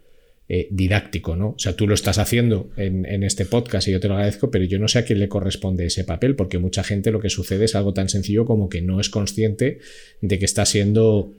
[0.48, 1.50] eh, didáctico, ¿no?
[1.50, 4.64] O sea, tú lo estás haciendo en, este podcast y yo te lo agradezco, pero
[4.64, 7.64] yo no sé a quién le corresponde ese papel, porque mucha gente lo que sucede
[7.64, 9.78] es algo tan sencillo como que no es consciente
[10.20, 11.32] de que está siendo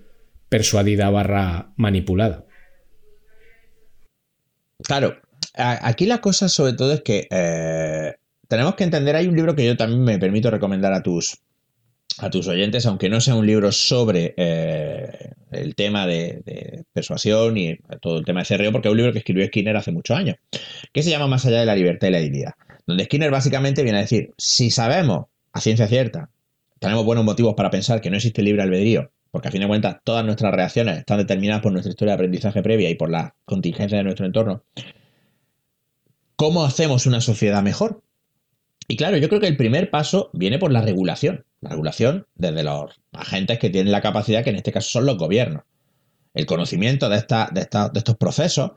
[0.49, 2.45] persuadida barra manipulada.
[4.83, 5.17] Claro,
[5.53, 8.13] aquí la cosa sobre todo es que eh,
[8.47, 11.39] tenemos que entender, hay un libro que yo también me permito recomendar a tus,
[12.17, 17.77] a tus oyentes, aunque no sea un libro sobre eh, el tema de, persuasión y
[18.01, 20.37] todo el tema de CRO, porque es un libro que escribió Skinner hace muchos años,
[20.91, 22.53] que se llama Más allá de la libertad y la dignidad,
[22.85, 26.29] donde Skinner básicamente viene a decir, si sabemos a ciencia cierta,
[26.79, 29.97] tenemos buenos motivos para pensar que no existe libre albedrío, porque a fin de cuentas
[30.03, 33.97] todas nuestras reacciones están determinadas por nuestra historia de aprendizaje previa y por la contingencia
[33.97, 34.63] de nuestro entorno,
[36.35, 38.03] ¿cómo hacemos una sociedad mejor?
[38.87, 41.45] Y claro, yo creo que el primer paso viene por la regulación.
[41.63, 45.17] La regulación desde los agentes que tienen la capacidad, que en este caso son los
[45.17, 45.63] gobiernos.
[46.33, 48.71] El conocimiento de, esta, de, de estos procesos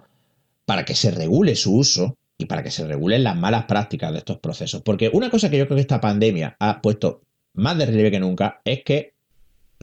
[0.65, 4.19] para que se regule su uso y para que se regulen las malas prácticas de
[4.19, 4.83] estos procesos.
[4.83, 7.23] Porque una cosa que yo creo que esta pandemia ha puesto
[7.55, 9.16] más de relieve que nunca es que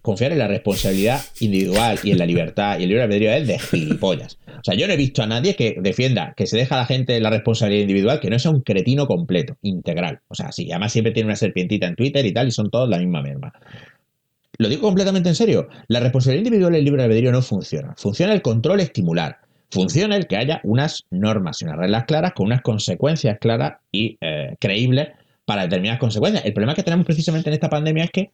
[0.01, 3.59] confiar en la responsabilidad individual y en la libertad y el libre albedrío es de
[3.59, 4.37] gilipollas.
[4.47, 6.85] O sea, yo no he visto a nadie que defienda que se deja a la
[6.85, 10.19] gente la responsabilidad individual que no sea un cretino completo, integral.
[10.27, 12.89] O sea, sí, además siempre tiene una serpientita en Twitter y tal y son todos
[12.89, 13.53] la misma merma.
[14.57, 15.67] Lo digo completamente en serio.
[15.87, 17.93] La responsabilidad individual y el libre albedrío no funciona.
[17.97, 19.37] Funciona el control estimular.
[19.71, 24.17] Funciona el que haya unas normas y unas reglas claras con unas consecuencias claras y
[24.21, 25.07] eh, creíbles
[25.45, 26.45] para determinadas consecuencias.
[26.45, 28.31] El problema que tenemos precisamente en esta pandemia es que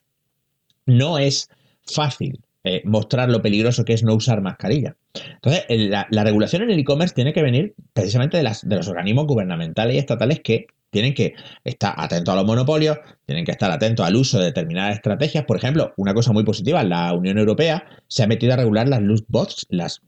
[0.90, 1.50] no es
[1.86, 4.98] fácil eh, mostrar lo peligroso que es no usar mascarilla.
[5.36, 9.98] Entonces, la, regulación en el e-commerce tiene que venir precisamente de, los organismos gubernamentales y
[9.98, 14.40] estatales que tienen que estar atentos a los monopolios, tienen que estar atentos al uso
[14.40, 15.46] de determinadas estrategias.
[15.46, 19.02] Por ejemplo, una cosa muy positiva, la Unión Europea se ha metido a regular las
[19.02, 20.02] loot boxes, las,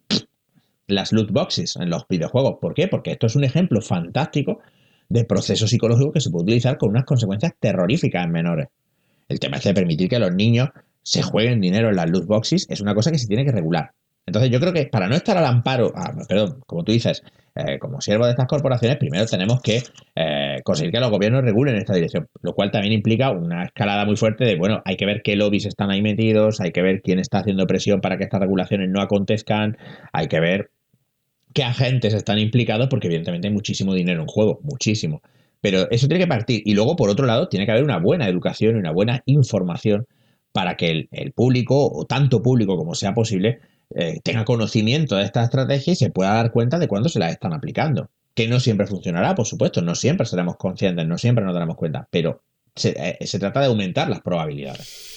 [0.87, 2.57] las loot boxes en los videojuegos.
[2.59, 2.89] ¿Por qué?
[2.89, 4.59] Porque esto es un ejemplo fantástico
[5.07, 8.67] de proceso psicológico que se puede utilizar con unas consecuencias terroríficas en menores.
[9.31, 10.69] El tema es de permitir que los niños
[11.03, 13.91] se jueguen dinero en las loot boxes es una cosa que se tiene que regular.
[14.25, 17.23] Entonces yo creo que para no estar al amparo, ah, perdón, como tú dices,
[17.55, 19.83] eh, como siervo de estas corporaciones, primero tenemos que
[20.15, 24.17] eh, conseguir que los gobiernos regulen esta dirección, lo cual también implica una escalada muy
[24.17, 27.17] fuerte de, bueno, hay que ver qué lobbies están ahí metidos, hay que ver quién
[27.17, 29.77] está haciendo presión para que estas regulaciones no acontezcan,
[30.11, 30.71] hay que ver
[31.53, 35.21] qué agentes están implicados, porque evidentemente hay muchísimo dinero en juego, muchísimo.
[35.61, 36.61] Pero eso tiene que partir.
[36.65, 40.07] Y luego, por otro lado, tiene que haber una buena educación y una buena información
[40.51, 43.59] para que el, público, o tanto público como sea posible,
[43.95, 47.29] eh, tenga conocimiento de esta estrategia y se pueda dar cuenta de cuándo se la
[47.29, 48.09] están aplicando.
[48.33, 52.07] Que no siempre funcionará, por supuesto, no siempre seremos conscientes, no siempre nos daremos cuenta,
[52.09, 52.41] pero
[52.75, 55.10] se, eh, trata de aumentar las probabilidades.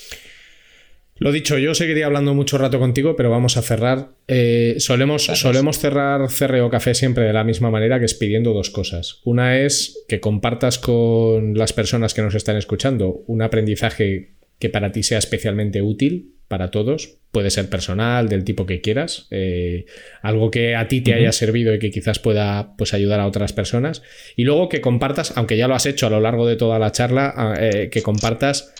[1.24, 4.10] Lo dicho, yo seguiría hablando mucho rato contigo, pero vamos a cerrar.
[4.28, 8.68] Eh, solemos, solemos cerrar CRO Café siempre de la misma manera, que es pidiendo dos
[8.68, 9.22] cosas.
[9.24, 14.92] Una es que compartas con las personas que nos están escuchando un aprendizaje que para
[14.92, 17.16] ti sea especialmente útil para todos.
[17.30, 19.86] Puede ser personal, del tipo que quieras, eh,
[20.20, 23.54] algo que a ti te haya servido y que quizás pueda pues, ayudar a otras
[23.54, 24.02] personas.
[24.36, 26.92] Y luego que compartas, aunque ya lo has hecho a lo largo de toda la
[26.92, 28.74] charla, eh, que compartas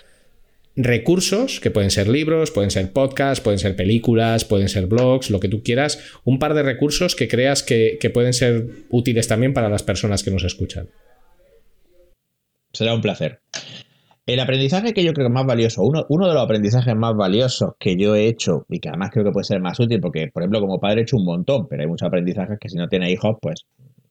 [0.76, 5.40] recursos, que pueden ser libros, pueden ser podcasts, pueden ser películas, pueden ser blogs, lo
[5.40, 9.68] que tú quieras, un par de recursos que creas que, pueden ser útiles también para
[9.68, 10.88] las personas que nos escuchan.
[12.72, 13.40] Será un placer.
[14.26, 17.72] El aprendizaje que yo creo que más valioso, uno, uno, de los aprendizajes más valiosos
[17.78, 20.42] que yo he hecho y que además creo que puede ser más útil, porque por
[20.42, 23.12] ejemplo como padre he hecho un montón, pero hay muchos aprendizajes que si no tiene
[23.12, 23.66] hijos, pues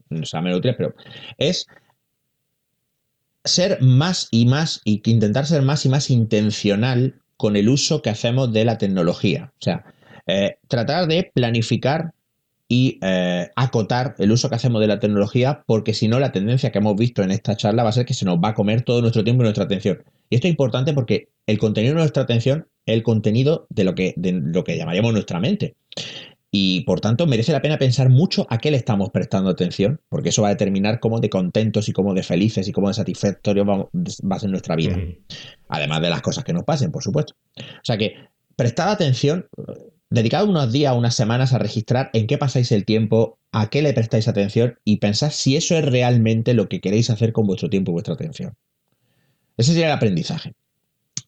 [0.09, 0.93] no menos útiles, pero
[1.37, 1.65] es
[3.43, 8.09] ser más y más, y intentar ser más y más intencional con el uso que
[8.09, 9.51] hacemos de la tecnología.
[9.59, 9.85] O sea,
[10.27, 12.13] eh, tratar de planificar
[12.69, 16.71] y eh, acotar el uso que hacemos de la tecnología, porque si no, la tendencia
[16.71, 18.83] que hemos visto en esta charla va a ser que se nos va a comer
[18.83, 20.03] todo nuestro tiempo y nuestra atención.
[20.29, 23.93] Y esto es importante porque el contenido de nuestra atención es el contenido de lo
[23.93, 25.75] que, de lo que llamaríamos nuestra mente
[26.55, 30.29] y por tanto merece la pena pensar mucho a qué le estamos prestando atención, porque
[30.29, 33.67] eso va a determinar cómo de contentos y cómo de felices y cómo de satisfactorios
[33.67, 34.95] va, a ser nuestra vida.
[35.67, 37.33] Además de las cosas que nos pasen, por supuesto.
[37.57, 38.13] O sea que
[38.55, 39.47] prestad atención,
[40.11, 43.93] dedicad unos días, unas semanas a registrar en qué pasáis el tiempo, a qué le
[43.93, 47.89] prestáis atención y pensad si eso es realmente lo que queréis hacer con vuestro tiempo
[47.89, 48.53] y vuestra atención.
[49.57, 50.53] Ese sería el aprendizaje.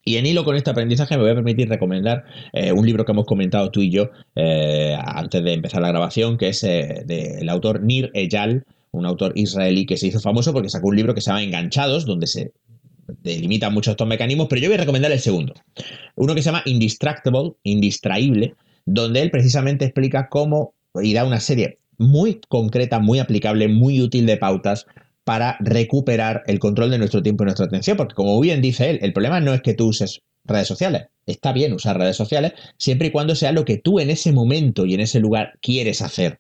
[0.08, 3.12] Y en hilo con este aprendizaje me voy a permitir recomendar eh, un libro que
[3.12, 7.50] hemos comentado tú y yo eh, antes de empezar la grabación, que es eh, del
[7.50, 11.22] autor Nir Eyal, un autor israelí que se hizo famoso porque sacó un libro que
[11.22, 12.54] se llama Enganchados, donde se
[13.24, 15.56] delimitan muchos estos mecanismos, pero yo voy a recomendar el segundo.
[16.16, 18.54] Uno que se llama Indistractable, Indistraíble,
[18.86, 24.28] donde él precisamente explica cómo y da una serie muy concreta, muy aplicable, muy útil
[24.28, 24.86] de pautas
[25.26, 29.00] para recuperar el control de nuestro tiempo y nuestra atención, porque como bien dice él,
[29.02, 33.08] el problema no es que tú uses redes sociales, está bien usar redes sociales siempre
[33.08, 36.40] y cuando sea lo que tú en ese momento y en ese lugar quieres hacer,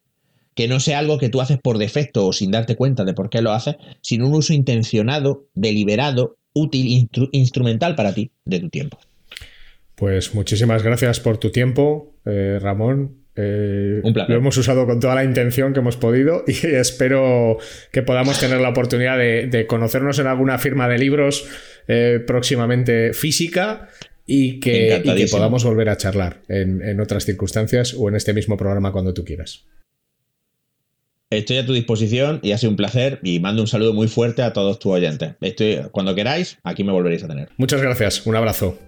[0.53, 3.31] que no sea algo que tú haces por defecto o sin darte cuenta de por
[3.31, 8.99] qué lo haces, sino un uso intencionado, deliberado, útil, instrumental para ti de tu tiempo.
[9.95, 13.24] Pues muchísimas gracias por tu tiempo, eh, Ramón.
[13.37, 17.57] Eh, lo hemos usado con toda la intención que hemos podido y espero
[17.91, 21.45] que podamos tener la oportunidad de, conocernos en alguna firma de libros
[21.87, 23.89] eh, próximamente física
[24.25, 29.13] y que, podamos volver a charlar en, otras circunstancias o en este mismo programa cuando
[29.13, 29.65] tú quieras.
[31.29, 34.41] Estoy a tu disposición y ha sido un placer y mando un saludo muy fuerte
[34.43, 35.33] a todos tus oyentes.
[35.41, 37.49] Estoy, cuando queráis, aquí me volveréis a tener.
[37.57, 38.79] Muchas gracias, un abrazo.